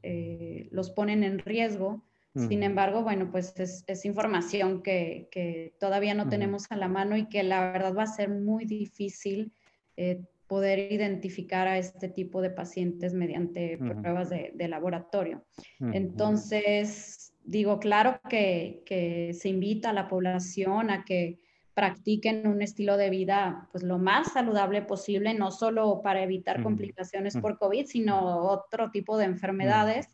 los 0.72 0.90
ponen 0.92 1.24
en 1.24 1.40
riesgo, 1.40 2.04
Sin 2.48 2.64
embargo, 2.64 3.04
bueno, 3.04 3.32
pues 3.32 3.54
es, 3.58 4.06
información 4.06 4.82
que, 4.82 5.74
todavía 5.80 6.14
no 6.14 6.30
tenemos 6.30 6.72
a 6.72 6.78
la 6.78 6.88
mano 6.88 7.18
y 7.18 7.28
que 7.28 7.44
la 7.44 7.72
verdad 7.72 7.94
va 7.96 8.04
a 8.04 8.08
ser 8.08 8.30
muy 8.30 8.66
difícil 8.66 9.52
eh, 9.98 10.22
poder 10.50 10.92
identificar 10.92 11.68
a 11.68 11.78
este 11.78 12.10
tipo 12.10 12.42
de 12.42 12.50
pacientes 12.50 13.14
mediante 13.14 13.78
pruebas 13.78 14.30
de, 14.32 14.68
laboratorio. 14.68 15.46
Entonces, 15.80 17.34
digo, 17.44 17.80
claro 17.80 18.20
que, 18.28 18.82
que, 18.86 19.34
se 19.36 19.48
invita 19.48 19.92
a 19.92 19.94
la 19.94 20.08
población 20.08 20.90
a 20.90 21.06
que 21.06 21.40
practiquen 21.76 22.48
un 22.48 22.64
estilo 22.64 22.98
de 22.98 23.12
vida 23.12 23.70
pues 23.72 23.84
lo 23.84 24.00
más 24.00 24.34
saludable 24.34 24.82
posible, 24.82 25.36
no 25.36 25.52
solo 25.52 26.02
para 26.02 26.24
evitar 26.24 26.64
complicaciones 26.64 27.38
por 27.38 27.60
COVID, 27.60 27.86
sino 27.86 28.40
otro 28.40 28.90
tipo 28.90 29.20
de 29.20 29.26
enfermedades 29.26 30.08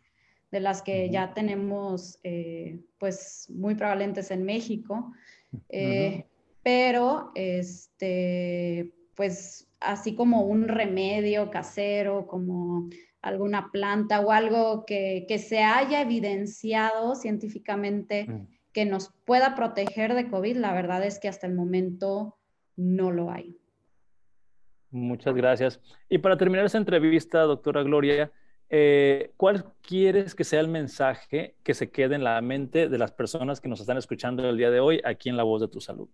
de 0.52 0.60
las 0.60 0.82
que 0.82 1.10
ya 1.10 1.34
tenemos 1.34 2.20
eh, 2.24 2.82
pues 3.00 3.48
muy 3.50 3.76
prevalentes 3.76 4.32
en 4.32 4.44
México. 4.44 5.14
Eh, 5.70 6.26
pero 6.62 7.32
este, 7.36 8.92
pues 9.16 9.68
así 9.86 10.16
como 10.16 10.42
un 10.42 10.68
remedio 10.68 11.50
casero, 11.52 12.28
como 12.28 12.90
alguna 13.22 13.72
planta 13.72 14.20
o 14.22 14.32
algo 14.32 14.86
que, 14.86 15.26
que 15.28 15.40
se 15.40 15.64
haya 15.64 16.02
evidenciado 16.02 17.16
científicamente 17.16 18.28
que 18.72 18.86
nos 18.86 19.14
pueda 19.26 19.56
proteger 19.56 20.14
de 20.14 20.30
COVID, 20.30 20.58
la 20.58 20.74
verdad 20.74 21.04
es 21.06 21.18
que 21.18 21.28
hasta 21.28 21.48
el 21.48 21.54
momento 21.54 22.36
no 22.76 23.12
lo 23.12 23.32
hay. 23.32 23.58
Muchas 24.92 25.34
gracias. 25.34 25.82
Y 26.10 26.20
para 26.20 26.38
terminar 26.38 26.66
esa 26.66 26.78
entrevista, 26.78 27.42
doctora 27.42 27.84
Gloria, 27.84 28.32
eh, 28.70 29.32
¿cuál 29.38 29.66
quieres 29.82 30.36
que 30.36 30.44
sea 30.44 30.60
el 30.60 30.68
mensaje 30.68 31.56
que 31.64 31.74
se 31.74 31.90
quede 31.90 32.16
en 32.16 32.24
la 32.24 32.40
mente 32.42 32.90
de 32.90 32.98
las 32.98 33.12
personas 33.12 33.62
que 33.62 33.70
nos 33.70 33.80
están 33.80 33.98
escuchando 33.98 34.48
el 34.48 34.58
día 34.58 34.72
de 34.72 34.80
hoy 34.80 35.02
aquí 35.04 35.30
en 35.30 35.38
La 35.38 35.44
Voz 35.44 35.62
de 35.62 35.68
tu 35.68 35.82
Salud? 35.82 36.10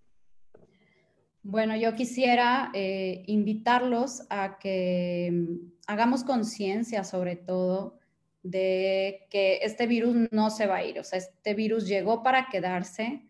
Bueno, 1.43 1.75
yo 1.75 1.95
quisiera 1.95 2.71
eh, 2.73 3.23
invitarlos 3.25 4.23
a 4.29 4.59
que 4.59 5.29
mm, 5.31 5.71
hagamos 5.87 6.23
conciencia 6.23 7.03
sobre 7.03 7.35
todo 7.35 7.99
de 8.43 9.27
que 9.29 9.59
este 9.63 9.87
virus 9.87 10.29
no 10.31 10.49
se 10.49 10.67
va 10.67 10.77
a 10.77 10.83
ir, 10.83 10.99
o 10.99 11.03
sea, 11.03 11.19
este 11.19 11.53
virus 11.53 11.87
llegó 11.87 12.23
para 12.23 12.47
quedarse, 12.49 13.23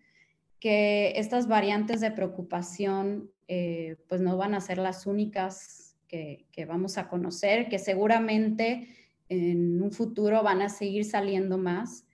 que 0.60 1.14
estas 1.18 1.48
variantes 1.48 2.02
de 2.02 2.12
preocupación 2.12 3.32
eh, 3.48 3.98
pues 4.08 4.22
no 4.22 4.38
van 4.38 4.54
a 4.54 4.62
ser 4.62 4.78
las 4.78 5.06
únicas 5.06 5.98
que, 6.08 6.46
vamos 6.68 6.98
a 6.98 7.08
conocer, 7.08 7.70
que 7.70 7.80
seguramente 7.80 8.88
en 9.30 9.82
un 9.82 9.92
futuro 9.92 10.44
van 10.44 10.62
a 10.62 10.70
seguir 10.70 11.06
saliendo 11.06 11.58
más, 11.58 12.06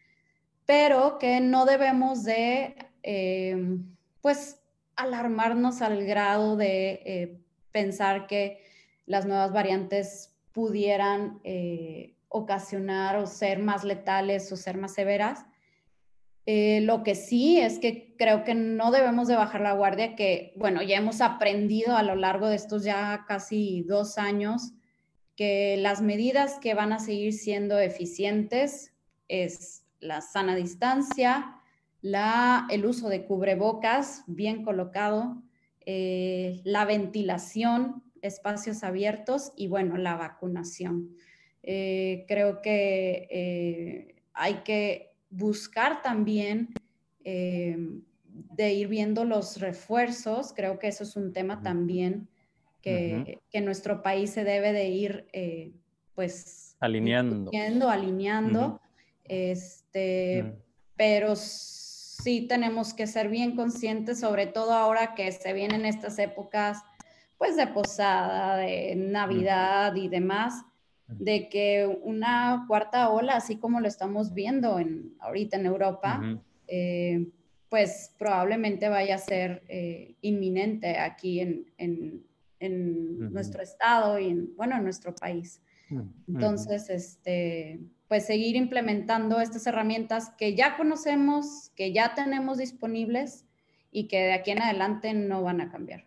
pero 0.66 1.18
que 1.18 1.40
no 1.42 1.66
debemos 1.66 2.24
de, 2.24 2.76
eh, 3.02 3.78
pues, 4.22 4.62
alarmarnos 4.98 5.82
al 5.82 6.06
grado 6.06 6.58
de 6.58 7.02
eh, 7.06 7.42
pensar 7.72 8.28
que 8.28 8.62
las 9.06 9.26
nuevas 9.26 9.54
variantes 9.54 10.36
pudieran 10.52 11.40
eh, 11.44 12.16
ocasionar 12.28 13.16
o 13.16 13.26
ser 13.26 13.60
más 13.60 13.84
letales 13.84 14.52
o 14.52 14.58
ser 14.58 14.78
más 14.78 14.94
severas. 14.94 15.46
lo 16.46 17.04
que 17.04 17.16
sí 17.16 17.60
es 17.60 17.80
que 17.80 18.16
creo 18.18 18.44
que 18.44 18.56
no 18.56 18.92
debemos 18.92 19.28
de 19.28 19.36
bajar 19.36 19.62
la 19.62 19.74
guardia, 19.74 20.16
que 20.16 20.54
bueno, 20.56 20.82
ya 20.82 20.98
hemos 20.98 21.22
aprendido 21.22 21.96
a 21.96 22.04
lo 22.04 22.16
largo 22.16 22.48
de 22.48 22.56
estos 22.56 22.84
ya 22.84 23.26
casi 23.28 23.84
dos 23.84 24.18
años 24.18 24.74
que 25.38 25.78
las 25.78 26.02
medidas 26.02 26.58
que 26.60 26.74
van 26.74 26.92
a 26.92 27.00
seguir 27.00 27.32
siendo 27.32 27.80
eficientes 27.80 28.94
es 29.28 29.84
la 30.00 30.22
sana 30.22 30.56
distancia, 30.56 31.57
la, 32.02 32.68
el 32.70 32.86
uso 32.86 33.10
de 33.10 33.26
cubrebocas 33.26 34.24
bien 34.28 34.64
colocado, 34.64 35.42
eh, 35.86 36.62
la 36.64 36.86
ventilación, 36.86 38.04
espacios 38.22 38.84
abiertos 38.84 39.52
y 39.56 39.68
bueno, 39.68 39.98
la 39.98 40.16
vacunación. 40.16 41.16
Eh, 41.64 42.26
creo 42.28 42.62
que 42.62 43.28
eh, 43.32 44.16
hay 44.34 44.56
que 44.64 45.14
buscar 45.30 46.02
también 46.02 46.74
de 47.24 48.74
ir 48.74 48.88
viendo 48.88 49.26
los 49.26 49.60
refuerzos, 49.60 50.54
creo 50.54 50.80
que 50.80 50.88
eso 50.88 51.04
es 51.04 51.18
un 51.18 51.34
tema 51.34 51.62
también 51.62 52.30
que, 52.82 53.40
nuestro 53.62 54.02
país 54.02 54.30
se 54.30 54.46
debe 54.46 54.72
de 54.72 54.88
ir, 54.88 55.28
pues, 56.16 56.78
alineando. 56.80 57.90
alineando, 57.90 58.82
este, 59.26 60.56
pero 60.96 61.36
sí 62.24 62.48
tenemos 62.48 62.94
que 62.94 63.08
ser 63.08 63.30
bien 63.30 63.56
conscientes, 63.56 64.20
sobre 64.20 64.48
todo 64.48 64.74
ahora 64.74 65.16
que 65.16 65.32
se 65.32 65.54
vienen 65.54 65.86
estas 65.86 66.20
épocas, 66.20 66.84
pues, 67.38 67.56
de 67.56 67.68
posada, 67.68 68.58
de 68.58 68.96
Navidad 68.96 69.96
y 69.96 70.08
demás, 70.08 70.64
de 71.08 71.48
que 71.48 71.88
una 72.04 72.66
cuarta 72.68 73.10
ola, 73.10 73.36
así 73.36 73.58
como 73.58 73.80
lo 73.80 73.88
estamos 73.88 74.34
viendo 74.34 74.80
en, 74.80 75.16
ahorita 75.20 75.58
en 75.58 75.66
Europa, 75.66 76.22
eh, 76.68 77.28
pues 77.70 78.14
probablemente 78.18 78.90
vaya 78.90 79.16
a 79.16 79.20
ser 79.20 79.64
eh, 79.70 80.16
inminente 80.22 80.98
aquí 80.98 81.40
en, 81.40 81.66
en 82.60 83.32
nuestro 83.32 83.62
estado 83.62 84.20
y 84.20 84.30
en, 84.30 84.56
bueno, 84.56 84.76
en 84.76 84.84
nuestro 84.84 85.14
país. 85.16 85.62
Entonces, 86.28 86.90
este, 86.90 87.80
pues 88.08 88.26
seguir 88.26 88.56
implementando 88.56 89.40
estas 89.40 89.68
herramientas 89.68 90.32
que 90.38 90.56
ya 90.56 90.78
conocemos, 90.78 91.72
que 91.76 91.94
ya 91.94 92.16
tenemos 92.16 92.58
disponibles 92.58 93.46
y 93.92 94.08
que 94.08 94.18
de 94.18 94.34
aquí 94.34 94.52
en 94.52 94.62
adelante 94.62 95.14
no 95.14 95.44
van 95.44 95.62
a 95.62 95.72
cambiar. 95.72 96.06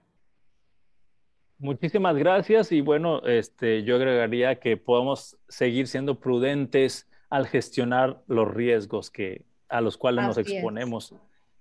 Muchísimas 1.59 2.17
gracias 2.17 2.73
y 2.73 2.81
bueno, 2.81 3.23
este, 3.27 3.83
yo 3.83 3.97
agregaría 3.97 4.59
que 4.59 4.79
podamos 4.79 5.37
seguir 5.49 5.89
siendo 5.89 6.19
prudentes 6.19 7.07
al 7.29 7.47
gestionar 7.47 8.23
los 8.27 8.53
riesgos 8.53 9.11
que, 9.11 9.45
a 9.69 9.81
los 9.81 9.99
cuales 9.99 10.25
nos 10.25 10.39
exponemos. 10.39 11.15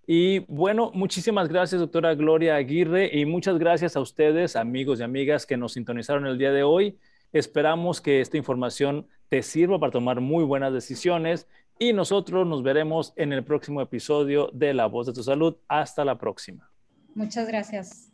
Y 0.07 0.39
bueno, 0.47 0.89
muchísimas 0.93 1.49
gracias, 1.49 1.81
doctora 1.81 2.15
Gloria 2.15 2.55
Aguirre, 2.55 3.11
y 3.13 3.25
muchas 3.25 3.59
gracias 3.59 3.95
a 3.95 3.99
ustedes, 3.99 4.55
amigos 4.55 4.99
y 4.99 5.03
amigas 5.03 5.45
que 5.45 5.57
nos 5.57 5.73
sintonizaron 5.73 6.25
el 6.25 6.37
día 6.37 6.51
de 6.51 6.63
hoy. 6.63 6.97
Esperamos 7.31 8.01
que 8.01 8.21
esta 8.21 8.37
información 8.37 9.07
te 9.29 9.43
sirva 9.43 9.79
para 9.79 9.91
tomar 9.91 10.21
muy 10.21 10.43
buenas 10.43 10.73
decisiones 10.73 11.47
y 11.77 11.93
nosotros 11.93 12.45
nos 12.45 12.63
veremos 12.63 13.13
en 13.15 13.31
el 13.31 13.43
próximo 13.43 13.81
episodio 13.81 14.49
de 14.53 14.73
La 14.73 14.87
Voz 14.87 15.07
de 15.07 15.13
tu 15.13 15.23
Salud. 15.23 15.55
Hasta 15.67 16.03
la 16.03 16.17
próxima. 16.17 16.69
Muchas 17.15 17.47
gracias. 17.47 18.08